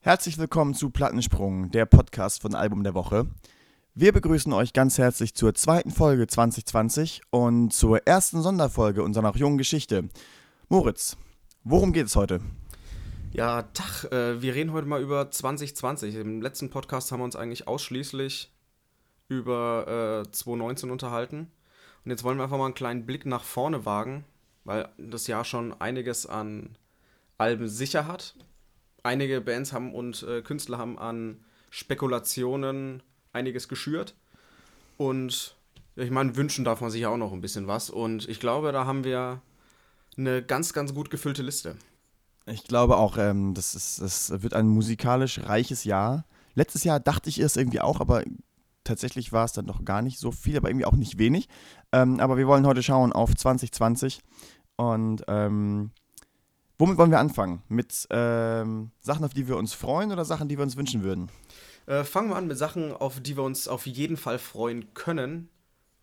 [0.00, 3.26] Herzlich willkommen zu Plattensprung, der Podcast von Album der Woche.
[3.94, 9.34] Wir begrüßen euch ganz herzlich zur zweiten Folge 2020 und zur ersten Sonderfolge unserer noch
[9.34, 10.08] jungen Geschichte.
[10.68, 11.16] Moritz,
[11.64, 12.40] worum geht es heute?
[13.32, 16.14] Ja, Tag, äh, wir reden heute mal über 2020.
[16.14, 18.52] Im letzten Podcast haben wir uns eigentlich ausschließlich
[19.26, 21.50] über äh, 2019 unterhalten.
[22.04, 24.24] Und jetzt wollen wir einfach mal einen kleinen Blick nach vorne wagen,
[24.62, 26.78] weil das Jahr schon einiges an
[27.36, 28.36] Alben sicher hat.
[29.02, 33.02] Einige Bands haben und äh, Künstler haben an Spekulationen
[33.32, 34.14] einiges geschürt.
[34.96, 35.56] Und
[35.96, 37.90] ich meine, wünschen darf man sich ja auch noch ein bisschen was.
[37.90, 39.40] Und ich glaube, da haben wir
[40.16, 41.76] eine ganz, ganz gut gefüllte Liste.
[42.46, 46.24] Ich glaube auch, ähm, das, ist, das wird ein musikalisch reiches Jahr.
[46.54, 48.24] Letztes Jahr dachte ich es irgendwie auch, aber
[48.84, 51.48] tatsächlich war es dann noch gar nicht so viel, aber irgendwie auch nicht wenig.
[51.92, 54.20] Ähm, aber wir wollen heute schauen auf 2020
[54.76, 55.90] und ähm,
[56.78, 57.62] womit wollen wir anfangen?
[57.68, 61.28] Mit ähm, Sachen, auf die wir uns freuen oder Sachen, die wir uns wünschen würden?
[61.86, 65.48] Äh, fangen wir an mit Sachen, auf die wir uns auf jeden Fall freuen können,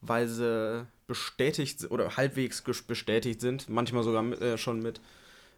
[0.01, 4.99] weil sie bestätigt oder halbwegs bestätigt sind, manchmal sogar mit, äh, schon mit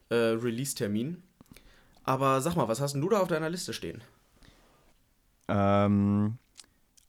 [0.09, 1.23] äh, Release-Termin.
[2.03, 4.01] Aber sag mal, was hast denn du da auf deiner Liste stehen?
[5.47, 6.37] Ähm,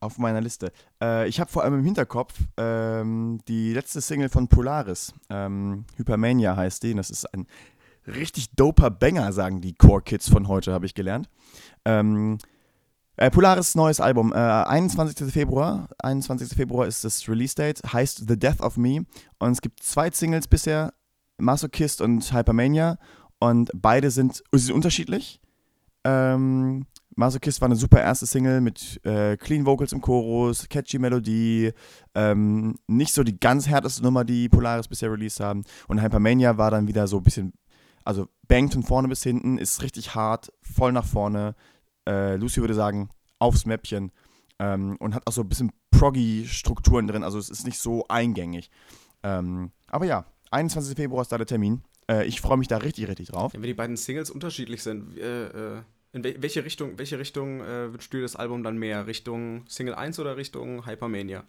[0.01, 0.73] auf meiner Liste.
[1.01, 5.13] Äh, ich habe vor allem im Hinterkopf ähm, die letzte Single von Polaris.
[5.31, 6.95] Ähm, Hypermania heißt die.
[6.95, 7.47] Das ist ein
[8.09, 11.29] richtig doper Banger, sagen die Core Kids von heute, habe ich gelernt.
[11.85, 12.39] Ähm,
[13.17, 15.33] äh, Polaris neues Album, äh, 21.
[15.33, 15.89] Februar.
[15.99, 16.57] 21.
[16.57, 19.05] Februar ist das Release-Date, heißt The Death of Me.
[19.39, 20.95] Und es gibt zwei Singles bisher,
[21.39, 22.99] Masochist und Hypermania.
[23.41, 25.41] Und beide sind, sind unterschiedlich.
[26.05, 26.87] Ähm,
[27.17, 31.73] Masochist war eine super erste Single mit äh, Clean Vocals im Chorus, catchy Melodie,
[32.15, 35.65] ähm, nicht so die ganz härteste Nummer, die Polaris bisher released haben.
[35.89, 37.53] Und Hypermania war dann wieder so ein bisschen,
[38.09, 41.55] also bangt von vorne bis hinten, ist richtig hart, voll nach vorne.
[42.09, 44.13] Äh, Lucy würde sagen, aufs Mäppchen.
[44.59, 48.71] Ähm, und hat auch so ein bisschen proggy-Strukturen drin, also es ist nicht so eingängig.
[49.23, 50.97] Ähm, aber ja, 21.
[50.97, 51.83] Februar ist da der Termin.
[52.11, 53.53] Äh, ich freue mich da richtig, richtig drauf.
[53.53, 55.83] Wenn die beiden Singles unterschiedlich sind, äh, äh
[56.13, 59.07] in welche Richtung, welche Richtung äh, wünschst du das Album dann mehr?
[59.07, 61.45] Richtung Single 1 oder Richtung Hypermania?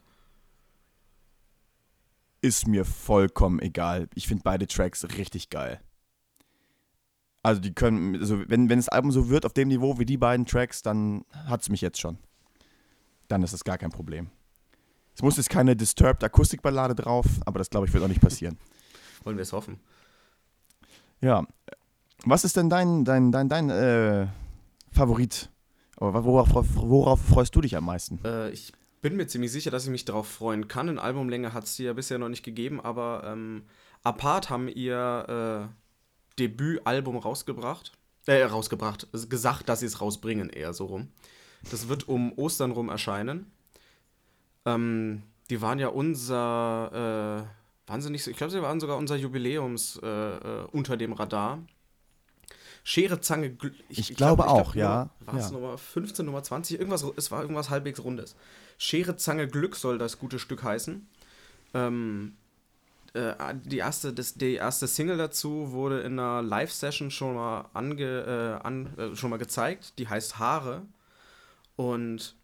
[2.42, 4.10] Ist mir vollkommen egal.
[4.14, 5.80] Ich finde beide Tracks richtig geil.
[7.42, 10.18] Also die können, also wenn, wenn das Album so wird auf dem Niveau wie die
[10.18, 12.18] beiden Tracks, dann hat es mich jetzt schon.
[13.28, 14.30] Dann ist das gar kein Problem.
[15.16, 18.58] Es muss jetzt keine Disturbed Akustikballade drauf, aber das glaube ich wird auch nicht passieren.
[19.24, 19.80] Wollen wir es hoffen.
[21.22, 21.46] Ja.
[22.26, 24.28] Was ist denn dein, dein, dein, dein äh,
[24.92, 25.50] Favorit?
[25.98, 28.20] Worauf, worauf, freust du dich am meisten?
[28.24, 28.72] Äh, ich
[29.02, 30.88] bin mir ziemlich sicher, dass ich mich darauf freuen kann.
[30.88, 33.64] In Albumlänge hat es die ja bisher noch nicht gegeben, aber ähm,
[34.04, 35.89] Apart haben ihr äh,
[36.40, 37.92] Debütalbum rausgebracht.
[38.26, 39.08] Äh, rausgebracht.
[39.30, 41.10] Gesagt, dass sie es rausbringen, eher so rum.
[41.70, 43.52] Das wird um Ostern rum erscheinen.
[44.66, 47.46] Ähm, die waren ja unser,
[47.86, 51.14] äh, waren sie nicht, ich glaube, sie waren sogar unser Jubiläums äh, äh unter dem
[51.14, 51.60] Radar.
[52.84, 53.74] Schere, Zange, Glück.
[53.90, 55.10] Ich, ich, ich, glaube glaub, auch, ja.
[55.20, 55.52] War es ja.
[55.52, 56.80] Nummer 15, Nummer 20?
[56.80, 58.36] Irgendwas, es war irgendwas halbwegs Rundes.
[58.78, 61.08] Schere, Zange, Glück soll das gute Stück heißen.
[61.74, 62.36] Ähm,
[63.14, 63.34] äh,
[63.64, 68.66] die, erste, das, die erste Single dazu wurde in einer Live-Session schon mal ange, äh,
[68.66, 69.98] an, äh, schon mal gezeigt.
[70.00, 70.84] Die heißt Haare.
[71.76, 72.36] Und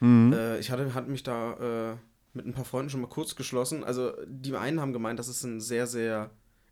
[0.00, 0.32] mhm.
[0.32, 1.96] Äh, ich hatte, hatte mich da äh,
[2.34, 3.84] mit ein paar Freunden schon mal kurz geschlossen.
[3.84, 6.30] Also die einen haben gemeint, dass es ein sehr, sehr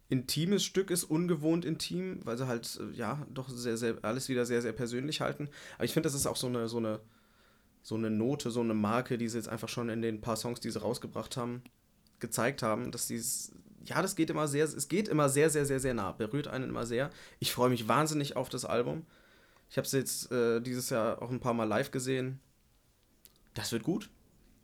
[0.08, 4.62] intimes Stück ist, ungewohnt intim, weil sie halt, ja, doch sehr, sehr, alles wieder sehr,
[4.62, 5.48] sehr persönlich halten.
[5.76, 7.00] Aber ich finde, das ist auch so eine, so eine,
[7.82, 10.60] so eine Note, so eine Marke, die sie jetzt einfach schon in den paar Songs,
[10.60, 11.62] die sie rausgebracht haben,
[12.20, 13.52] gezeigt haben, dass dieses,
[13.84, 16.68] ja, das geht immer sehr, es geht immer sehr, sehr, sehr, sehr nah, berührt einen
[16.68, 17.10] immer sehr.
[17.38, 19.04] Ich freue mich wahnsinnig auf das Album.
[19.70, 22.40] Ich habe es jetzt äh, dieses Jahr auch ein paar Mal live gesehen.
[23.54, 24.10] Das wird gut.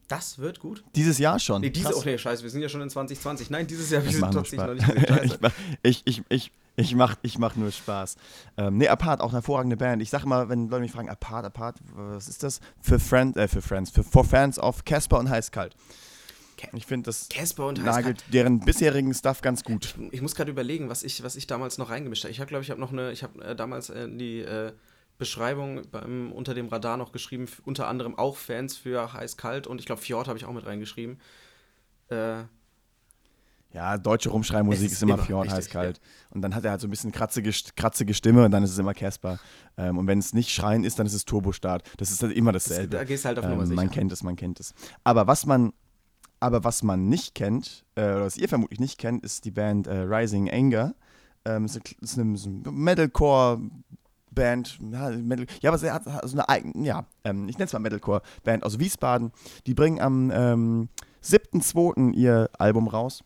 [0.08, 0.84] Das wird gut.
[0.94, 1.62] Dieses Jahr schon.
[1.62, 3.48] Nee, diese, oh nee, scheiße, wir sind ja schon in 2020.
[3.48, 4.74] Nein, dieses Jahr wir sind tatsächlich noch
[5.22, 5.38] nicht
[5.82, 8.16] ich, ich, ich, ich mach, ich mach nur Spaß.
[8.58, 10.02] Ähm, nee, Apart, auch eine hervorragende Band.
[10.02, 12.60] Ich sag immer, wenn Leute mich fragen, Apart, Apart, was ist das?
[12.80, 15.74] Für Friends, äh, für Friends, für for Fans of Casper und Heißkalt.
[16.72, 19.94] Ich finde, das Casper und nagelt deren bisherigen Stuff ganz gut.
[19.98, 22.32] Ich, ich muss gerade überlegen, was ich, was ich damals noch reingemischt habe.
[22.32, 24.72] Ich habe, glaube ich, habe noch eine, ich habe äh, damals äh, die äh,
[25.18, 29.86] Beschreibung beim, unter dem Radar noch geschrieben, unter anderem auch Fans für Heiß-Kalt und ich
[29.86, 31.20] glaube Fjord habe ich auch mit reingeschrieben.
[32.08, 32.44] Äh,
[33.72, 35.96] ja, deutsche Rumschreimusik ist, ist, immer, immer Fjord, heiß-kalt.
[35.96, 36.02] Ja.
[36.30, 38.78] Und dann hat er halt so ein bisschen kratzige, kratzige Stimme und dann ist es
[38.78, 39.38] immer Casper.
[39.78, 41.82] Ähm, und wenn es nicht Schreien ist, dann ist es Turbostart.
[41.96, 42.88] Das ist halt immer dasselbe.
[42.88, 43.76] Das, da gehst halt auf Nummer ähm, sicher.
[43.76, 44.74] Man kennt es, man kennt es.
[45.04, 45.72] Aber was man,
[46.42, 49.86] aber was man nicht kennt, äh, oder was ihr vermutlich nicht kennt, ist die Band
[49.86, 50.94] äh, Rising Anger.
[51.44, 53.60] Ähm, ist, ist eine, ist eine Metalcore
[54.34, 57.72] Band, ja, Metal, ja aber sie hat so eine eigene, ja, ähm, ich nenne es
[57.72, 59.32] mal Metalcore-Band aus Wiesbaden.
[59.66, 60.88] Die bringen am ähm,
[61.22, 62.14] 7.2.
[62.14, 63.22] ihr Album raus.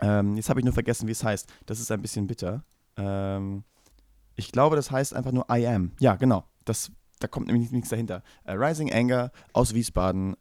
[0.00, 1.48] Ähm, jetzt habe ich nur vergessen, wie es heißt.
[1.66, 2.62] Das ist ein bisschen bitter.
[2.96, 3.64] Ähm,
[4.36, 5.92] ich glaube, das heißt einfach nur I Am.
[5.98, 6.44] Ja, genau.
[6.64, 8.22] Das, da kommt nämlich nichts dahinter.
[8.44, 10.36] Äh, Rising Anger aus Wiesbaden.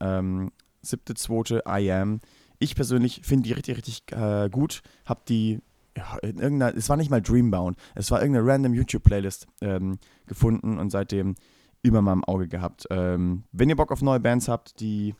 [0.93, 1.79] Ähm, 7.2.
[1.79, 2.19] I Am.
[2.59, 4.81] Ich persönlich finde die richtig, richtig äh, gut.
[5.05, 5.59] Hab die
[5.97, 9.97] ja, in irgendeiner, es war nicht mal Dreambound, es war irgendeine random YouTube-Playlist ähm,
[10.27, 11.35] gefunden und seitdem
[11.81, 12.85] immer mal im Auge gehabt.
[12.91, 15.15] Ähm, wenn ihr Bock auf neue Bands habt, die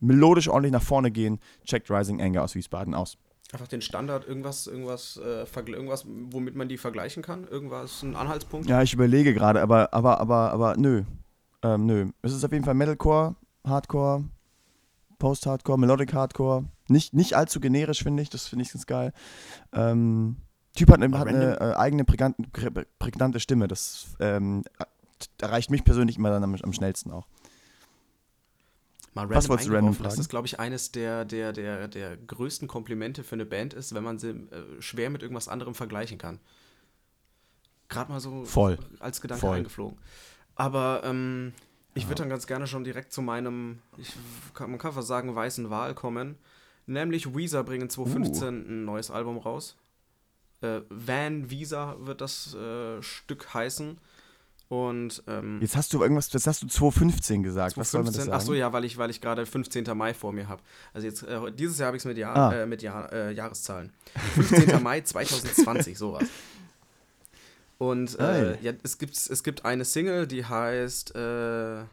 [0.00, 3.16] melodisch ordentlich nach vorne gehen, checkt Rising Anger aus Wiesbaden aus.
[3.52, 7.44] Einfach den Standard, irgendwas, irgendwas, äh, irgendwas, womit man die vergleichen kann?
[7.48, 8.68] Irgendwas, ein Anhaltspunkt?
[8.68, 11.04] Ja, ich überlege gerade, aber, aber, aber, aber, nö.
[11.62, 12.10] Ähm, nö.
[12.20, 13.36] Es ist auf jeden Fall Metalcore,
[13.66, 14.24] Hardcore,
[15.18, 16.64] Post-Hardcore, Melodic Hardcore.
[16.88, 18.30] Nicht, nicht allzu generisch, finde ich.
[18.30, 19.12] Das finde ich ganz geil.
[19.72, 20.36] Ähm,
[20.74, 22.42] typ hat, eine, hat eine äh, eigene prägnante,
[22.98, 23.68] prägnante Stimme.
[23.68, 24.64] Das ähm,
[25.40, 27.26] erreicht mich persönlich immer dann am, am schnellsten auch.
[29.14, 30.10] Mal Was wolltest du random fragen?
[30.10, 33.94] Das ist, glaube ich, eines der, der, der, der größten Komplimente für eine Band ist,
[33.94, 36.38] wenn man sie äh, schwer mit irgendwas anderem vergleichen kann.
[37.88, 38.78] Gerade mal so Voll.
[39.00, 39.56] als Gedanke Voll.
[39.56, 39.98] eingeflogen.
[40.54, 41.52] Aber ähm,
[41.94, 44.12] ich würde dann ganz gerne schon direkt zu meinem, ich,
[44.54, 46.36] kann, man kann fast sagen, weißen Wahl kommen.
[46.86, 48.50] Nämlich Weezer bringen 2015 uh.
[48.50, 49.76] ein neues Album raus.
[50.60, 53.98] Äh, Van Visa wird das äh, Stück heißen.
[54.68, 57.74] Und ähm, jetzt hast du irgendwas, das hast du 2015 gesagt.
[57.74, 58.32] 2015, Was soll man das sagen?
[58.32, 59.84] Achso, ja, weil ich, weil ich gerade 15.
[59.96, 60.62] Mai vor mir habe.
[60.92, 62.54] Also jetzt äh, dieses Jahr habe ich es mit, Jahr, ah.
[62.54, 63.92] äh, mit Jahr, äh, Jahreszahlen.
[64.34, 64.82] 15.
[64.82, 66.24] Mai 2020, sowas.
[67.78, 71.84] Und äh, ja, es gibt es gibt eine Single, die heißt äh,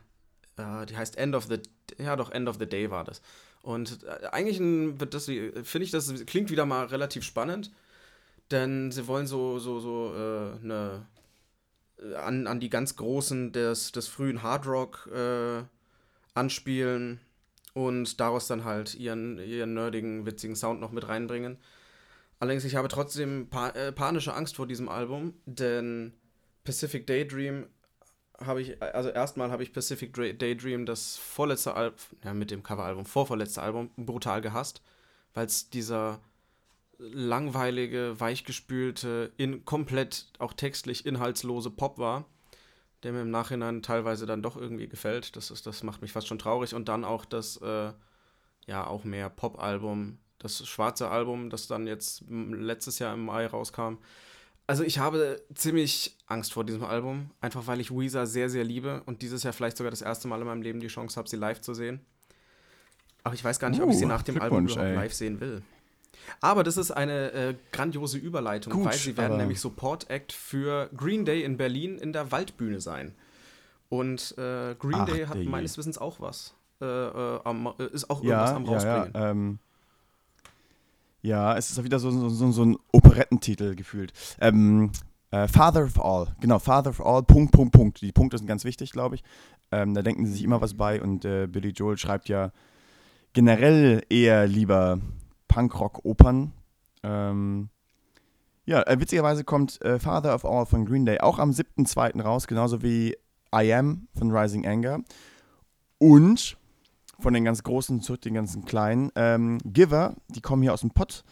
[0.58, 1.62] die heißt End of the
[1.98, 3.22] ja doch End of the Day war das.
[3.62, 7.72] Und äh, eigentlich wird das finde ich das klingt wieder mal relativ spannend,
[8.52, 10.12] denn sie wollen so so so
[10.64, 11.06] eine
[12.18, 15.64] an, an die ganz Großen des, des frühen Hardrock äh,
[16.34, 17.20] anspielen
[17.74, 21.58] und daraus dann halt ihren, ihren nerdigen, witzigen Sound noch mit reinbringen.
[22.40, 26.14] Allerdings, ich habe trotzdem pa äh, panische Angst vor diesem Album, denn
[26.64, 27.68] Pacific Daydream
[28.40, 33.06] habe ich, also erstmal habe ich Pacific Daydream, das vorletzte Album, ja, mit dem Coveralbum,
[33.06, 34.82] vorvorletzte Album, brutal gehasst,
[35.34, 36.20] weil es dieser
[36.98, 42.26] langweilige, weichgespülte, in, komplett auch textlich inhaltslose Pop war,
[43.04, 45.36] der mir im Nachhinein teilweise dann doch irgendwie gefällt.
[45.36, 46.74] Das, ist, das macht mich fast schon traurig.
[46.74, 47.92] Und dann auch das, äh,
[48.68, 53.98] ja, auch mehr Pop-Album, das schwarze Album, das dann jetzt letztes Jahr im Mai rauskam.
[54.68, 59.04] Also ich habe ziemlich Angst vor diesem Album, einfach weil ich Weezer sehr, sehr liebe
[59.06, 61.38] und dieses Jahr vielleicht sogar das erste Mal in meinem Leben die Chance habe, sie
[61.38, 62.00] live zu sehen.
[63.24, 65.40] Aber ich weiß gar nicht, ob ich sie uh, nach dem Album überhaupt live sehen
[65.40, 65.62] will.
[66.42, 70.90] Aber das ist eine äh, grandiose Überleitung, Gut, weil sie werden nämlich Support Act für
[70.96, 73.14] Green Day in Berlin in der Waldbühne sein.
[73.90, 76.56] Und äh, Green Ach, Day hat meines Wissens auch was.
[76.82, 79.12] Äh, äh am, äh, ist auch irgendwas ja, am rausbringen.
[79.14, 79.60] Ja, ja, ähm,
[81.26, 84.14] ja, es ist auch wieder so, so, so, so ein Operettentitel gefühlt.
[84.40, 84.92] Ähm,
[85.32, 88.02] äh, Father of All, genau, Father of All, Punkt, Punkt, Punkt.
[88.02, 89.24] Die Punkte sind ganz wichtig, glaube ich.
[89.72, 92.52] Ähm, da denken sie sich immer was bei und Billy Joel schreibt ja
[93.34, 95.00] generell eher lieber
[95.48, 96.54] Punkrock-Opern.
[97.04, 97.70] Ähm,
[98.66, 102.22] ja, äh, witzigerweise kommt äh, Father of All von Green Day auch am 7.2.
[102.22, 103.16] raus, genauso wie
[103.54, 105.00] I Am von Rising Anger.
[105.98, 106.58] Und
[107.20, 110.92] von den ganz großen zu den ganzen kleinen, ähm, Giver, die kommen hier aus dem
[110.92, 111.24] Pott,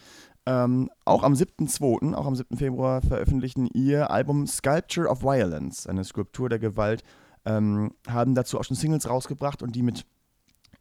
[0.45, 2.57] ähm, auch am 7.2., auch am 7.
[2.57, 7.03] Februar veröffentlichen ihr Album Sculpture of Violence, eine Skulptur der Gewalt,
[7.45, 10.05] ähm, haben dazu auch schon Singles rausgebracht und die mit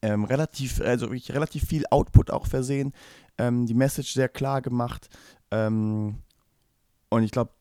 [0.02, 2.92] ähm, relativ, also wirklich relativ viel Output auch versehen,
[3.38, 5.08] ähm, die Message sehr klar gemacht.
[5.52, 6.16] Ähm,
[7.08, 7.52] und ich glaube,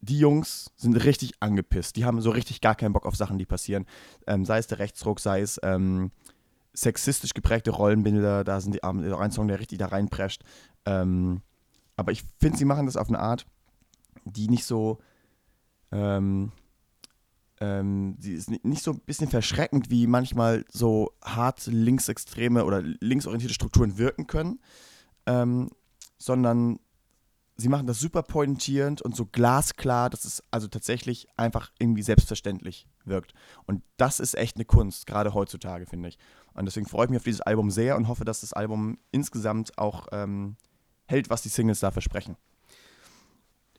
[0.00, 1.96] die Jungs sind richtig angepisst.
[1.96, 3.86] Die haben so richtig gar keinen Bock auf Sachen, die passieren.
[4.26, 5.58] Ähm, sei es der Rechtsruck, sei es
[6.74, 10.42] sexistisch geprägte Rollenbilder, da sind die ein Song, der richtig da reinprescht.
[10.84, 11.40] Ähm,
[11.96, 13.46] aber ich finde, sie machen das auf eine Art,
[14.24, 14.98] die nicht so,
[15.92, 16.52] ähm,
[17.60, 23.54] ähm, sie ist nicht so ein bisschen verschreckend, wie manchmal so hart linksextreme oder linksorientierte
[23.54, 24.60] Strukturen wirken können,
[25.26, 25.70] ähm,
[26.18, 26.80] sondern
[27.56, 32.88] sie machen das super pointierend und so glasklar, dass es also tatsächlich einfach irgendwie selbstverständlich
[33.04, 33.32] wirkt.
[33.66, 36.18] Und das ist echt eine Kunst, gerade heutzutage, finde ich.
[36.54, 39.76] Und deswegen freue ich mich auf dieses Album sehr und hoffe, dass das Album insgesamt
[39.78, 40.56] auch ähm,
[41.06, 42.36] hält, was die Singles da versprechen.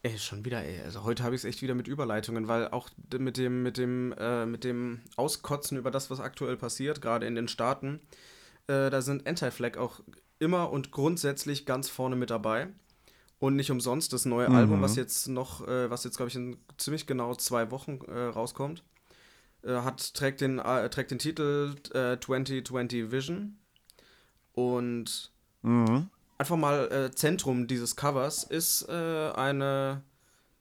[0.03, 0.81] Ey, schon wieder, ey.
[0.81, 4.13] Also heute habe ich es echt wieder mit Überleitungen, weil auch mit dem, mit dem,
[4.19, 8.01] äh, mit dem Auskotzen über das, was aktuell passiert, gerade in den Staaten,
[8.67, 10.01] äh, da sind Anti-Flag auch
[10.37, 12.67] immer und grundsätzlich ganz vorne mit dabei.
[13.39, 14.55] Und nicht umsonst das neue Mhm.
[14.55, 18.25] Album, was jetzt noch, äh, was jetzt, glaube ich, in ziemlich genau zwei Wochen äh,
[18.27, 18.83] rauskommt,
[19.73, 23.57] hat, trägt, den, äh, trägt den Titel äh, 2020 Vision.
[24.53, 25.31] Und
[25.61, 26.09] Mhm.
[26.37, 30.03] einfach mal äh, Zentrum dieses Covers ist äh, eine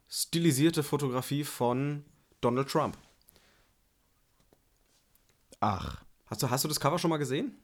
[0.08, 2.04] stilisierte Fotografie von
[2.40, 2.96] Donald Trump.
[5.60, 7.56] Ach, Hast du, hast du das Cover schon mal gesehen?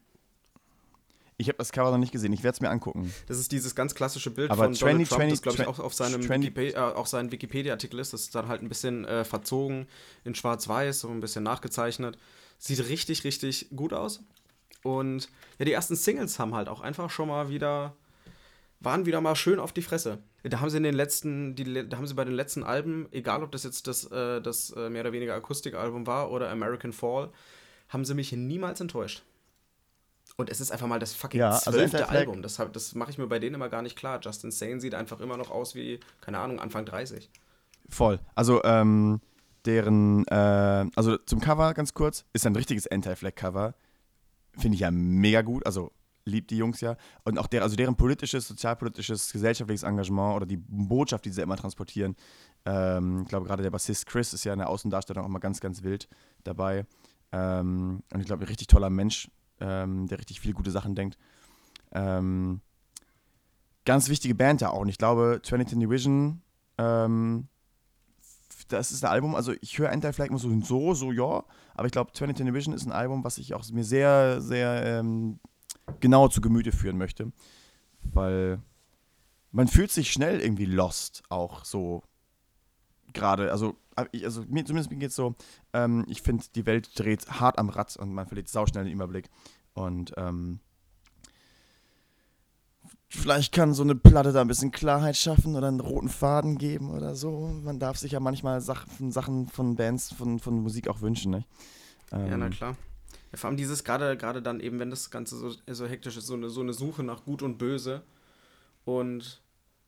[1.40, 2.32] Ich habe das Cover noch nicht gesehen.
[2.34, 3.12] Ich werde es mir angucken.
[3.26, 5.66] Das ist dieses ganz klassische Bild Aber von Donald 20, Trump, das glaube ich 20,
[5.66, 8.12] auch auf seinem 20 Wikipe- äh, auch seinen Wikipedia-Artikel ist.
[8.12, 9.86] Das ist dann halt ein bisschen äh, verzogen
[10.24, 12.18] in schwarz-weiß, so ein bisschen nachgezeichnet.
[12.58, 14.22] Sieht richtig, richtig gut aus.
[14.82, 17.96] Und ja, die ersten Singles haben halt auch einfach schon mal wieder,
[18.80, 20.18] waren wieder mal schön auf die Fresse.
[20.42, 23.42] Da haben sie in den letzten, die, da haben sie bei den letzten Alben, egal
[23.42, 27.30] ob das jetzt das, äh, das äh, mehr oder weniger Akustikalbum war oder American Fall,
[27.88, 29.22] haben sie mich niemals enttäuscht.
[30.40, 32.42] Und es ist einfach mal das fucking Ja, also zwölfte Anti-Flag- Album.
[32.42, 34.20] Das, das mache ich mir bei denen immer gar nicht klar.
[34.22, 37.30] Justin Sane sieht einfach immer noch aus wie, keine Ahnung, Anfang 30.
[37.88, 38.20] Voll.
[38.34, 39.20] Also, ähm,
[39.66, 43.74] deren, äh, also zum Cover ganz kurz, ist ein richtiges Anti-Flag-Cover.
[44.56, 45.66] Finde ich ja mega gut.
[45.66, 45.92] Also,
[46.24, 46.96] liebt die Jungs ja.
[47.24, 51.56] Und auch der, also deren politisches, sozialpolitisches, gesellschaftliches Engagement oder die Botschaft, die sie immer
[51.56, 52.16] transportieren.
[52.64, 55.60] Ähm, ich glaube, gerade der Bassist Chris ist ja in der Außendarstellung auch mal ganz,
[55.60, 56.08] ganz wild
[56.44, 56.86] dabei.
[57.32, 61.18] Ähm, und ich glaube, ein richtig toller Mensch, ähm, der richtig viele gute Sachen denkt.
[61.92, 62.60] Ähm,
[63.84, 64.80] ganz wichtige Band da auch.
[64.80, 66.42] Und ich glaube, 2010 Division,
[66.78, 67.48] ähm,
[68.68, 71.92] das ist ein Album, also ich höre Anti-Flag immer so, so, so, ja, aber ich
[71.92, 75.40] glaube, 2010 Division ist ein Album, was ich auch mir sehr, sehr ähm,
[75.98, 77.32] genau zu Gemüte führen möchte,
[78.02, 78.60] weil
[79.50, 82.02] man fühlt sich schnell irgendwie lost, auch so
[83.12, 85.34] gerade, also, äh, ich- also mir, zumindest mir geht es so,
[85.72, 89.28] ähm, ich finde, die Welt dreht hart am Rad und man verliert sauschnell den Überblick
[89.74, 90.60] und ähm,
[93.12, 96.90] Vielleicht kann so eine Platte da ein bisschen Klarheit schaffen oder einen roten Faden geben
[96.92, 97.48] oder so.
[97.64, 101.44] Man darf sich ja manchmal Sachen, Sachen von Bands, von, von Musik auch wünschen, ne?
[102.12, 102.76] Ja, na Ähm, klar.
[103.32, 106.26] Ja, vor allem dieses, gerade gerade dann eben, wenn das Ganze so, so hektisch ist,
[106.28, 108.02] so eine, so eine Suche nach Gut und Böse.
[108.84, 109.40] Und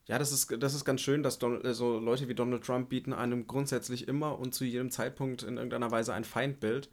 [0.05, 2.89] ja, das ist, das ist ganz schön, dass Don, äh, so Leute wie Donald Trump
[2.89, 6.89] bieten einem grundsätzlich immer und zu jedem Zeitpunkt in irgendeiner Weise ein Feindbild.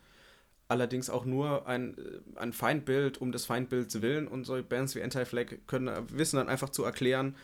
[0.69, 4.29] Allerdings auch nur ein, äh, ein Feindbild um des Feindbilds willen.
[4.29, 7.35] Und so Bands wie Anti-Flag können äh, wissen dann einfach zu erklären,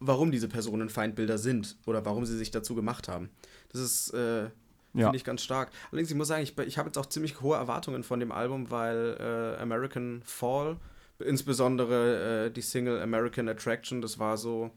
[0.00, 3.30] warum diese Personen Feindbilder sind oder warum sie sich dazu gemacht haben.
[3.72, 4.50] Das ist äh,
[4.96, 5.06] Ja.
[5.06, 5.70] Finde ich ganz stark.
[5.90, 8.70] Allerdings, ich muss sagen, ich, ich habe jetzt auch ziemlich hohe Erwartungen von dem Album,
[8.70, 10.76] weil äh, American Fall,
[11.18, 14.70] insbesondere äh, die Single American Attraction, das war so,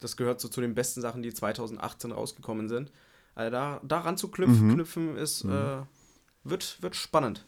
[0.00, 2.92] das gehört so zu den besten Sachen, die 2018 rausgekommen sind.
[3.34, 4.74] Also da, daran zu knüpfen, Mhm.
[4.74, 5.78] knüpfen ist, äh,
[6.44, 7.46] wird, wird spannend.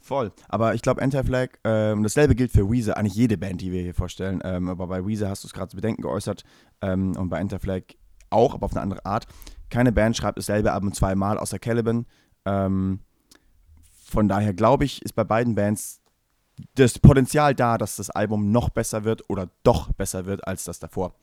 [0.00, 0.30] Voll.
[0.48, 3.94] Aber ich glaube, Anti-Flag, ähm, dasselbe gilt für Weezer, eigentlich jede Band, die wir hier
[3.94, 4.40] vorstellen.
[4.44, 6.44] Ähm, aber bei Weezer hast du es gerade zu Bedenken geäußert
[6.80, 7.82] ähm, und bei Anti-Flag
[8.30, 9.26] auch, aber auf eine andere Art.
[9.68, 12.06] Keine Band schreibt dasselbe Album zweimal außer Caliban.
[12.44, 13.00] Ähm,
[14.04, 16.00] von daher glaube ich, ist bei beiden Bands
[16.74, 20.78] das Potenzial da, dass das Album noch besser wird oder doch besser wird als das
[20.78, 21.14] davor.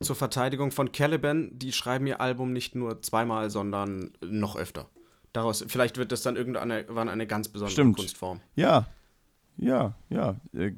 [0.00, 4.88] Zur Verteidigung von Caliban, die schreiben ihr Album nicht nur zweimal, sondern noch öfter.
[5.32, 7.96] Daraus, vielleicht wird das dann irgendwann eine, ganz besondere Stimmt.
[7.96, 8.40] Kunstform.
[8.56, 8.86] Ja,
[9.56, 10.36] ja, ja.
[10.52, 10.72] Äh,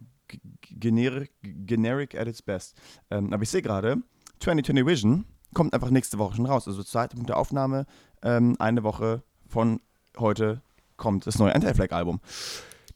[0.62, 2.76] generic, generic at its best.
[3.10, 3.98] Ähm, aber ich sehe gerade,
[4.40, 6.66] 2020 Vision kommt einfach nächste Woche schon raus.
[6.66, 7.86] Also zur Zeitpunkt der Aufnahme,
[8.22, 9.80] ähm, eine Woche von
[10.18, 10.62] heute
[10.96, 12.20] kommt das neue Anti-Flag-Album.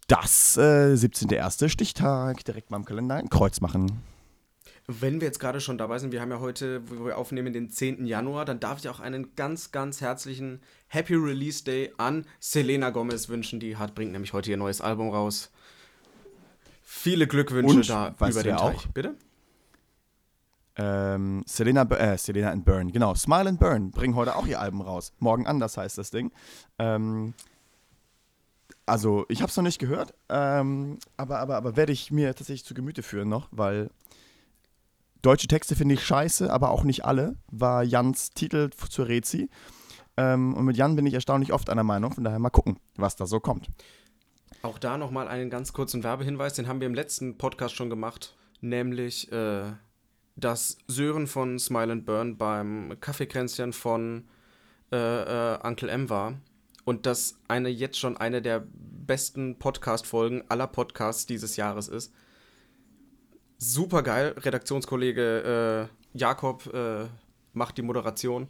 [0.06, 1.68] Das äh, 17.01.
[1.68, 4.02] Stichtag, direkt mal im Kalender ein Kreuz machen.
[4.86, 7.70] Wenn wir jetzt gerade schon dabei sind, wir haben ja heute, wo wir aufnehmen, den
[7.70, 8.06] 10.
[8.06, 13.28] Januar, dann darf ich auch einen ganz, ganz herzlichen Happy Release Day an Selena Gomez
[13.28, 13.58] wünschen.
[13.58, 15.50] Die hat, bringt nämlich heute ihr neues Album raus.
[16.84, 18.76] Viele Glückwünsche Und, da über den wer Teich.
[18.76, 18.86] auch?
[18.88, 19.16] Bitte?
[20.76, 23.14] Ähm, Selena, äh, Selena and Burn, genau.
[23.16, 25.12] Smile and Burn bringen heute auch ihr Album raus.
[25.18, 26.30] Morgen anders heißt das Ding.
[26.78, 27.34] Ähm,
[28.86, 32.64] also, ich habe es noch nicht gehört, ähm, aber, aber, aber werde ich mir tatsächlich
[32.64, 33.90] zu Gemüte führen noch, weil
[35.22, 39.50] deutsche Texte finde ich scheiße, aber auch nicht alle, war Jans Titel zur Rezi.
[40.16, 43.16] Ähm, und mit Jan bin ich erstaunlich oft einer Meinung, von daher mal gucken, was
[43.16, 43.68] da so kommt.
[44.62, 48.36] Auch da nochmal einen ganz kurzen Werbehinweis, den haben wir im letzten Podcast schon gemacht,
[48.60, 49.64] nämlich äh,
[50.36, 54.28] dass Sören von Smile and Burn beim Kaffeekränzchen von
[54.92, 56.34] äh, äh, Uncle M war
[56.86, 62.14] und das eine jetzt schon eine der besten Podcast-Folgen aller Podcasts dieses Jahres ist.
[63.58, 67.06] Super geil, Redaktionskollege äh, Jakob äh,
[67.52, 68.48] macht die Moderation.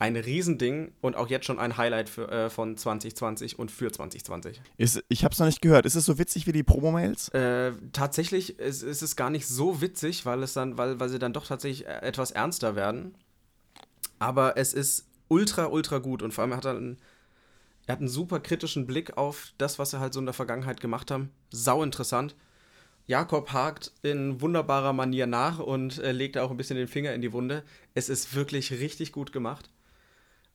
[0.00, 4.62] ein Riesending und auch jetzt schon ein Highlight für, äh, von 2020 und für 2020.
[4.76, 5.86] Ist, ich habe es noch nicht gehört.
[5.86, 7.28] Ist es so witzig wie die Promo-Mails?
[7.30, 11.18] Äh, tatsächlich ist, ist, es gar nicht so witzig, weil es dann, weil, weil sie
[11.18, 13.14] dann doch tatsächlich äh, etwas ernster werden.
[14.20, 16.98] Aber es ist ultra, ultra gut und vor allem hat er einen,
[17.88, 20.78] er hat einen super kritischen Blick auf das, was er halt so in der Vergangenheit
[20.78, 21.30] gemacht haben.
[21.50, 22.36] Sau interessant.
[23.06, 27.22] Jakob hakt in wunderbarer Manier nach und äh, legt auch ein bisschen den Finger in
[27.22, 27.64] die Wunde.
[27.94, 29.70] Es ist wirklich richtig gut gemacht.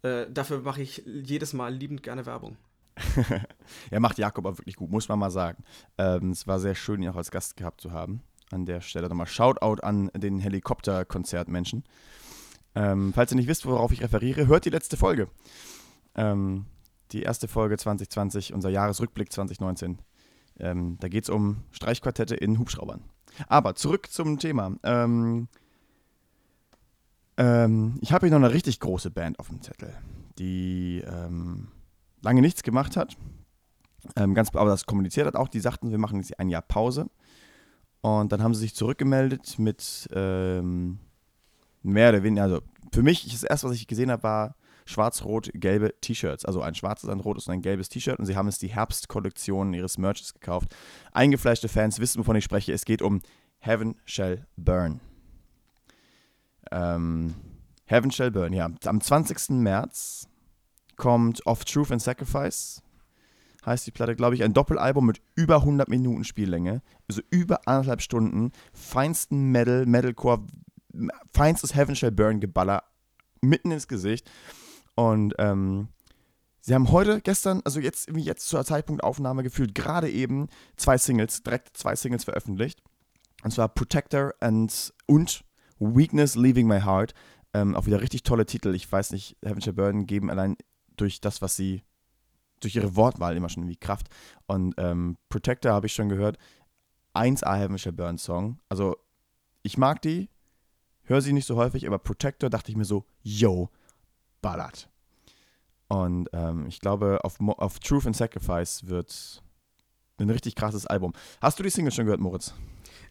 [0.03, 2.55] Äh, dafür mache ich jedes Mal liebend gerne Werbung.
[3.89, 5.63] er macht Jakob aber wirklich gut, muss man mal sagen.
[5.97, 8.21] Ähm, es war sehr schön, ihn auch als Gast gehabt zu haben.
[8.51, 11.83] An der Stelle nochmal Shoutout an den Helikopter-Konzertmenschen.
[12.75, 15.29] Ähm, falls ihr nicht wisst, worauf ich referiere, hört die letzte Folge.
[16.13, 16.67] Ähm,
[17.13, 19.99] die erste Folge 2020, unser Jahresrückblick 2019.
[20.59, 23.01] Ähm, da geht es um Streichquartette in Hubschraubern.
[23.47, 24.75] Aber zurück zum Thema.
[24.83, 25.47] Ähm,
[27.37, 29.93] ähm, ich habe hier noch eine richtig große Band auf dem Zettel,
[30.37, 31.69] die ähm,
[32.21, 33.17] lange nichts gemacht hat,
[34.15, 35.47] ähm, ganz, aber das kommuniziert hat auch.
[35.47, 37.07] Die sagten, wir machen jetzt ein Jahr Pause.
[38.01, 40.99] Und dann haben sie sich zurückgemeldet mit ähm,
[41.83, 46.45] mehr oder weniger, also für mich, das erste, was ich gesehen habe, war schwarz-rot-gelbe T-Shirts.
[46.45, 48.19] Also ein schwarzes, ein rotes und ein gelbes T-Shirt.
[48.19, 50.75] Und sie haben es die Herbstkollektion ihres Merches gekauft.
[51.11, 52.73] Eingefleischte Fans wissen, wovon ich spreche.
[52.73, 53.21] Es geht um
[53.59, 54.99] Heaven Shall Burn.
[56.71, 57.35] Ähm,
[57.85, 58.69] Heaven Shall Burn, ja.
[58.85, 59.51] Am 20.
[59.51, 60.27] März
[60.95, 62.81] kommt Of Truth and Sacrifice,
[63.65, 68.01] heißt die Platte, glaube ich, ein Doppelalbum mit über 100 Minuten Spiellänge, also über anderthalb
[68.01, 70.45] Stunden, feinsten Metal, Metalcore,
[71.33, 72.83] feinstes Heaven Shall Burn Geballer
[73.41, 74.29] mitten ins Gesicht.
[74.95, 75.89] Und ähm,
[76.61, 80.47] sie haben heute, gestern, also jetzt, jetzt zur Zeitpunkt Aufnahme gefühlt, gerade eben
[80.77, 82.81] zwei Singles, direkt zwei Singles veröffentlicht.
[83.43, 85.43] Und zwar Protector and, und
[85.79, 87.13] Weakness Leaving My Heart.
[87.53, 88.73] Ähm, auch wieder richtig tolle Titel.
[88.73, 90.55] Ich weiß nicht, Heaven Shall Burn geben allein
[90.95, 91.83] durch das, was sie,
[92.61, 94.07] durch ihre Wortwahl immer schon wie Kraft.
[94.47, 96.37] Und ähm, Protector habe ich schon gehört.
[97.13, 98.59] 1A Heaven Shall Burn Song.
[98.69, 98.97] Also,
[99.61, 100.29] ich mag die,
[101.03, 103.69] höre sie nicht so häufig, aber Protector dachte ich mir so, yo,
[104.43, 104.87] ballert.
[105.87, 109.41] Und ähm, ich glaube, auf, auf Truth and Sacrifice wird
[110.17, 111.13] ein richtig krasses Album.
[111.41, 112.53] Hast du die Single schon gehört, Moritz?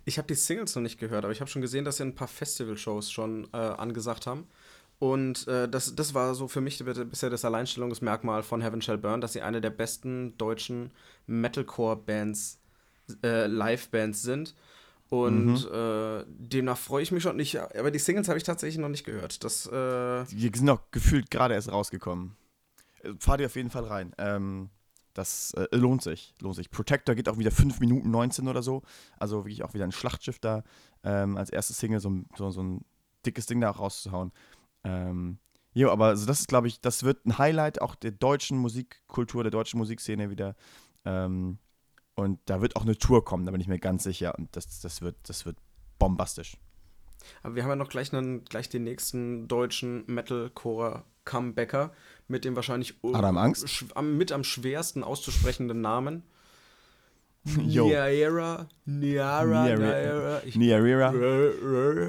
[0.05, 2.15] Ich habe die Singles noch nicht gehört, aber ich habe schon gesehen, dass sie ein
[2.15, 4.49] paar Festival-Shows schon äh, angesagt haben.
[4.99, 9.21] Und äh, das, das war so für mich bisher das Alleinstellungsmerkmal von Heaven Shall Burn,
[9.21, 10.93] dass sie eine der besten deutschen
[11.27, 12.61] Metalcore-Bands,
[13.25, 14.55] äh, Live-Bands sind.
[15.13, 15.75] Und mhm.
[15.75, 17.59] äh, demnach freue ich mich schon nicht.
[17.59, 19.45] Aber die Singles habe ich tatsächlich noch nicht gehört.
[19.45, 22.35] Das, äh die sind auch gefühlt gerade erst rausgekommen.
[23.03, 24.15] Äh, fahr dir auf jeden Fall rein.
[24.17, 24.71] Ähm,
[25.13, 26.71] das äh, lohnt sich, lohnt sich.
[26.71, 28.81] Protector geht auch wieder 5 Minuten 19 oder so.
[29.19, 30.65] Also wirklich auch wieder ein Schlachtschiff da.
[31.05, 32.81] Ähm, als erstes Single so, so, so, ein
[33.27, 34.33] dickes Ding da auch rauszuhauen.
[34.83, 35.37] Ähm,
[35.75, 39.45] jo, aber also das ist, glaube ich, das wird ein Highlight auch der deutschen Musikkultur,
[39.45, 40.57] der deutschen Musikszene wieder.
[41.05, 41.59] Ähm,
[42.15, 44.35] und da wird auch eine Tour kommen, da bin ich mir ganz sicher.
[44.37, 45.57] Und das, das, wird, das wird
[45.99, 46.57] bombastisch.
[47.43, 51.93] Aber wir haben ja noch gleich, einen, gleich den nächsten deutschen Metalcore-Comebacker
[52.29, 52.97] mit dem wahrscheinlich
[54.03, 56.25] mit am schwersten auszusprechenden Namen.
[57.45, 61.13] Niara, Niara, Niara, Niara,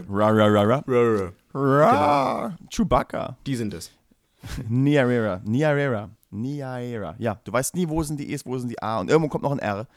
[0.08, 3.38] Rara, Rara, Rara, Chewbacca.
[3.48, 3.92] Die sind es.
[4.70, 7.16] Niara, Niara, Niara.
[7.20, 9.44] Ja, du weißt nie, wo sind die E's, wo sind die A und irgendwo kommt
[9.44, 9.88] noch ein R.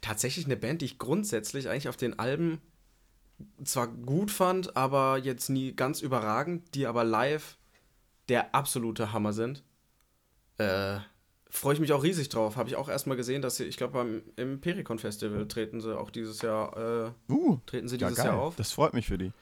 [0.00, 2.60] Tatsächlich eine Band, die ich grundsätzlich eigentlich auf den Alben
[3.64, 7.56] zwar gut fand, aber jetzt nie ganz überragend, die aber live
[8.28, 9.62] der absolute Hammer sind.
[10.58, 10.98] Äh,
[11.48, 12.56] freue ich mich auch riesig drauf.
[12.56, 15.96] Habe ich auch erstmal gesehen, dass sie, ich glaube, beim im Pericon Festival treten sie
[15.96, 16.76] auch dieses Jahr,
[17.28, 18.56] äh, uh, treten sie dieses ja, Jahr auf.
[18.56, 19.32] Das freut mich für die.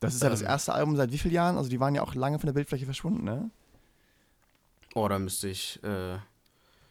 [0.00, 0.48] Das ist ja das ähm.
[0.48, 1.56] erste Album seit wie vielen Jahren?
[1.56, 3.50] Also die waren ja auch lange von der Bildfläche verschwunden, ne?
[4.94, 5.82] Oh, da müsste ich.
[5.82, 6.18] Äh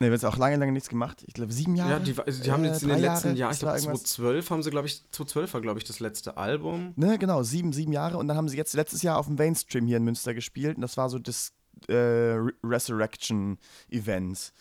[0.02, 1.24] Ne, wird auch lange, lange nichts gemacht.
[1.28, 1.92] Ich glaube, sieben Jahre.
[1.92, 4.88] Ja, die, die haben jetzt in den letzten Jahren, ich glaube, 2012 haben sie, glaube
[4.88, 6.94] ich, 2012 war, glaube ich, das letzte Album.
[6.96, 8.18] Ne, genau, sieben, sieben Jahre.
[8.18, 10.76] Und dann haben sie jetzt letztes Jahr auf dem Mainstream hier in Münster gespielt.
[10.78, 11.54] Und das war so das
[11.88, 14.54] äh, Resurrection-Event.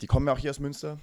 [0.00, 0.98] Die kommen ja auch hier aus Münster.